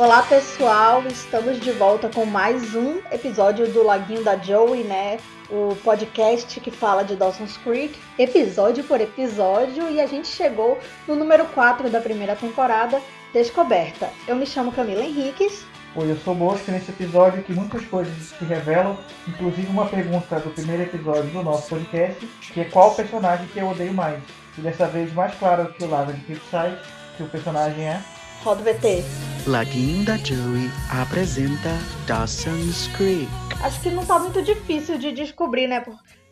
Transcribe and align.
Olá 0.00 0.22
pessoal, 0.22 1.02
estamos 1.08 1.60
de 1.60 1.72
volta 1.72 2.08
com 2.08 2.24
mais 2.24 2.74
um 2.74 3.02
episódio 3.12 3.70
do 3.70 3.82
Laguinho 3.82 4.24
da 4.24 4.34
Joey, 4.34 4.82
né? 4.82 5.18
O 5.50 5.76
podcast 5.84 6.58
que 6.58 6.70
fala 6.70 7.02
de 7.02 7.14
Dawson's 7.16 7.58
Creek, 7.58 8.00
episódio 8.18 8.82
por 8.84 8.98
episódio, 8.98 9.90
e 9.90 10.00
a 10.00 10.06
gente 10.06 10.26
chegou 10.26 10.78
no 11.06 11.14
número 11.14 11.44
4 11.48 11.90
da 11.90 12.00
primeira 12.00 12.34
temporada, 12.34 12.98
Descoberta. 13.34 14.08
Eu 14.26 14.36
me 14.36 14.46
chamo 14.46 14.72
Camila 14.72 15.04
Henriques. 15.04 15.66
Oi, 15.94 16.10
eu 16.10 16.16
sou 16.16 16.34
Bosco 16.34 16.70
nesse 16.70 16.90
episódio 16.90 17.42
que 17.42 17.52
muitas 17.52 17.84
coisas 17.84 18.14
se 18.38 18.42
revelam, 18.46 18.96
inclusive 19.28 19.66
uma 19.66 19.84
pergunta 19.84 20.40
do 20.40 20.48
primeiro 20.48 20.84
episódio 20.84 21.24
do 21.24 21.42
nosso 21.42 21.68
podcast, 21.68 22.26
que 22.54 22.62
é 22.62 22.64
qual 22.64 22.94
personagem 22.94 23.46
que 23.48 23.58
eu 23.58 23.68
odeio 23.68 23.92
mais. 23.92 24.18
E 24.56 24.62
dessa 24.62 24.86
vez 24.86 25.12
mais 25.12 25.34
claro 25.34 25.70
que 25.74 25.84
o 25.84 25.90
lado 25.90 26.10
de 26.14 26.20
Capeside, 26.22 26.80
que 27.18 27.22
o 27.22 27.28
personagem 27.28 27.86
é 27.86 28.00
Rodo 28.42 28.62
VT. 28.62 29.04
Laguinho 29.46 30.02
da 30.06 30.16
Joey 30.16 30.70
apresenta 30.90 31.68
Dawson's 32.06 32.88
Creek. 32.96 33.28
Acho 33.62 33.82
que 33.82 33.90
não 33.90 34.06
tá 34.06 34.18
muito 34.18 34.40
difícil 34.42 34.96
de 34.96 35.12
descobrir, 35.12 35.66
né? 35.66 35.84